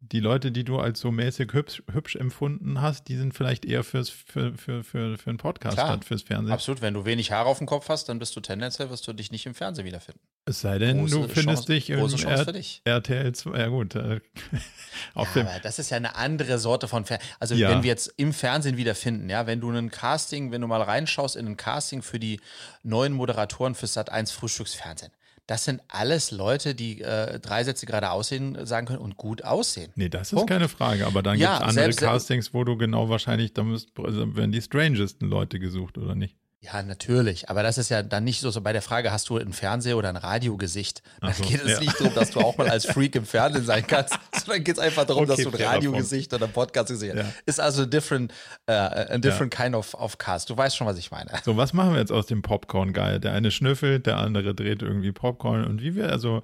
[0.00, 3.82] die Leute, die du als so mäßig hübsch, hübsch empfunden hast, die sind vielleicht eher
[3.82, 6.52] fürs, für, für, für, für einen Podcast Klar, statt fürs Fernsehen.
[6.52, 9.12] Absolut, wenn du wenig Haare auf dem Kopf hast, dann bist du tendenziell, wirst du
[9.12, 10.20] dich nicht im Fernsehen wiederfinden.
[10.44, 12.80] Es sei denn, große du findest Chance, dich in R dich.
[12.84, 13.96] RTL 2, ja gut.
[13.96, 14.20] Äh,
[15.16, 17.28] ja, aber das ist ja eine andere Sorte von Fernsehen.
[17.40, 17.68] Also ja.
[17.70, 21.34] wenn wir jetzt im Fernsehen wiederfinden, ja, wenn du ein Casting, wenn du mal reinschaust
[21.34, 22.40] in ein Casting für die
[22.84, 25.12] neuen Moderatoren für Sat1 Frühstücksfernsehen,
[25.48, 29.90] das sind alles Leute, die äh, drei Sätze gerade aussehen, sagen können und gut aussehen.
[29.96, 30.50] Nee, das ist Punkt.
[30.50, 31.06] keine Frage.
[31.06, 34.36] Aber dann ja, gibt es andere selbst, Castings, wo du genau wahrscheinlich, da müsst, also
[34.36, 36.36] werden die strangesten Leute gesucht, oder nicht?
[36.60, 37.48] Ja, natürlich.
[37.48, 39.94] Aber das ist ja dann nicht so, so bei der Frage, hast du ein Fernseh-
[39.94, 41.02] oder ein Radiogesicht?
[41.20, 41.80] Dann so, geht es ja.
[41.80, 44.80] nicht darum, dass du auch mal als Freak im Fernsehen sein kannst, sondern geht es
[44.80, 47.22] einfach darum, okay, dass du ein Radiogesicht oder ein Podcast-Gesicht hast.
[47.22, 47.32] Ja.
[47.46, 48.32] Ist also different,
[48.68, 49.62] uh, a different ja.
[49.62, 50.50] kind of, of cast.
[50.50, 51.30] Du weißt schon, was ich meine.
[51.44, 53.20] So, was machen wir jetzt aus dem Popcorn-Guy?
[53.20, 55.64] Der eine schnüffelt, der andere dreht irgendwie Popcorn.
[55.64, 56.42] Und wie wir, also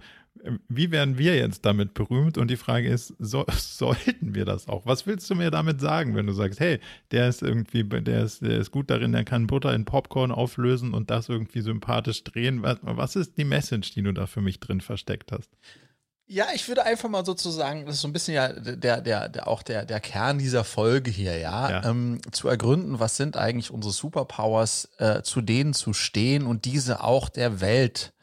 [0.68, 2.38] wie werden wir jetzt damit berühmt?
[2.38, 4.86] Und die Frage ist, so, sollten wir das auch?
[4.86, 6.80] Was willst du mir damit sagen, wenn du sagst, hey,
[7.10, 10.94] der ist irgendwie, der ist, der ist gut darin, der kann Butter in Popcorn auflösen
[10.94, 12.62] und das irgendwie sympathisch drehen?
[12.62, 15.50] Was, was ist die Message, die du da für mich drin versteckt hast?
[16.26, 19.46] Ja, ich würde einfach mal sozusagen, das ist so ein bisschen ja der, der, der
[19.46, 21.84] auch der, der Kern dieser Folge hier, ja, ja.
[21.84, 27.04] Ähm, zu ergründen, was sind eigentlich unsere Superpowers, äh, zu denen zu stehen und diese
[27.04, 28.13] auch der Welt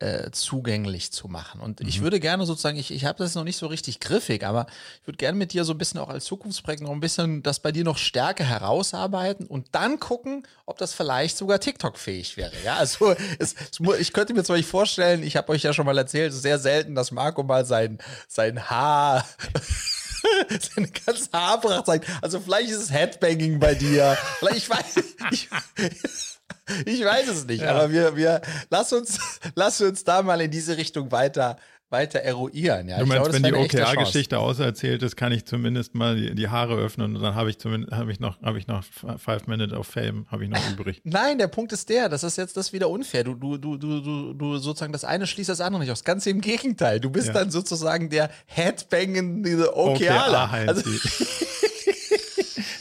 [0.00, 1.60] äh, zugänglich zu machen.
[1.60, 1.88] Und mhm.
[1.88, 4.66] ich würde gerne sozusagen, ich, ich habe das noch nicht so richtig griffig, aber
[5.00, 7.60] ich würde gerne mit dir so ein bisschen auch als Zukunftsprojekt noch ein bisschen das
[7.60, 12.52] bei dir noch stärker herausarbeiten und dann gucken, ob das vielleicht sogar TikTok-fähig wäre.
[12.64, 15.86] Ja, also es, es, ich könnte mir zwar nicht vorstellen, ich habe euch ja schon
[15.86, 17.98] mal erzählt, es ist sehr selten, dass Marco mal sein,
[18.28, 19.24] sein Haar
[20.74, 22.06] seine ganze Haarpracht zeigt.
[22.22, 24.16] Also vielleicht ist es Headbanging bei dir.
[24.38, 24.96] Vielleicht, ich weiß,
[25.30, 25.48] ich,
[26.84, 27.74] Ich weiß es nicht, ja.
[27.74, 28.40] aber wir, wir
[28.70, 29.18] lass uns,
[29.54, 31.56] lass uns da mal in diese Richtung weiter,
[31.90, 32.88] weiter eruieren.
[32.88, 36.48] Ja, du meinst, glaube, wenn die OKR-Geschichte auserzählt ist, kann ich zumindest mal die, die
[36.48, 39.76] Haare öffnen und dann habe ich zumindest habe ich noch habe ich noch Five Minutes
[39.76, 41.00] of Fame habe ich noch übrig.
[41.04, 43.22] Nein, der Punkt ist der, das ist jetzt das wieder unfair.
[43.22, 46.02] Du du du du du, du sozusagen das eine schließt das andere nicht aus.
[46.02, 46.98] Ganz im Gegenteil.
[46.98, 47.32] Du bist ja.
[47.32, 50.50] dann sozusagen der Headbangende OKRler.
[50.50, 50.82] OKR also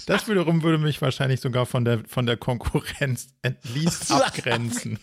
[0.06, 5.00] Das wiederum würde mich wahrscheinlich sogar von der, von der Konkurrenz at least abgrenzen.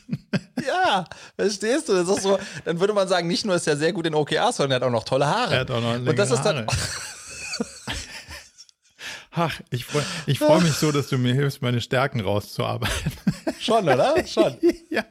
[0.64, 1.04] ja,
[1.36, 1.94] verstehst du?
[1.94, 4.56] Das ist so, dann würde man sagen, nicht nur ist er sehr gut in OKRs,
[4.56, 5.54] sondern er hat auch noch tolle Haare.
[5.54, 6.66] Er hat auch noch Und das ist dann.
[9.34, 13.12] Ach, ich freue ich freu mich so, dass du mir hilfst, meine Stärken rauszuarbeiten.
[13.58, 14.26] Schon, oder?
[14.26, 14.58] Schon.
[14.90, 15.04] ja.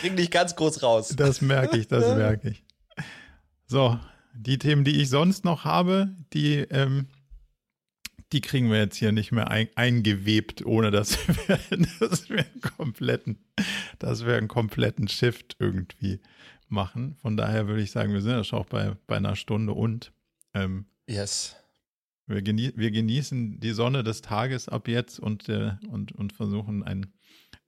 [0.00, 1.12] Bring dich ganz kurz raus.
[1.16, 2.62] Das merke ich, das merke ich.
[3.66, 3.98] So,
[4.32, 7.08] die Themen, die ich sonst noch habe, die ähm,
[8.36, 11.16] die kriegen wir jetzt hier nicht mehr ein, eingewebt, ohne dass
[11.48, 11.58] wir,
[12.00, 13.38] dass wir einen kompletten,
[13.98, 16.20] dass wir einen kompletten Shift irgendwie
[16.68, 17.16] machen.
[17.22, 20.12] Von daher würde ich sagen, wir sind ja schon auch bei, bei einer Stunde und
[20.52, 21.56] ähm, yes.
[22.26, 26.82] Wir, genie wir, genießen die Sonne des Tages ab jetzt und, äh, und, und versuchen
[26.82, 27.14] einen,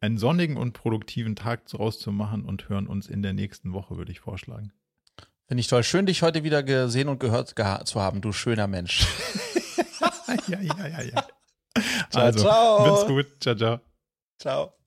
[0.00, 3.96] einen sonnigen und produktiven Tag draus zu machen und hören uns in der nächsten Woche,
[3.96, 4.72] würde ich vorschlagen.
[5.46, 5.82] Finde ich toll.
[5.82, 9.06] Schön, dich heute wieder gesehen und gehört zu haben, du schöner Mensch.
[10.48, 11.26] ja, ja, ja, ja.
[12.10, 12.84] Ciao, also, ciao.
[12.84, 13.40] Bis gut.
[13.40, 13.80] Ciao, ciao.
[14.38, 14.77] Ciao.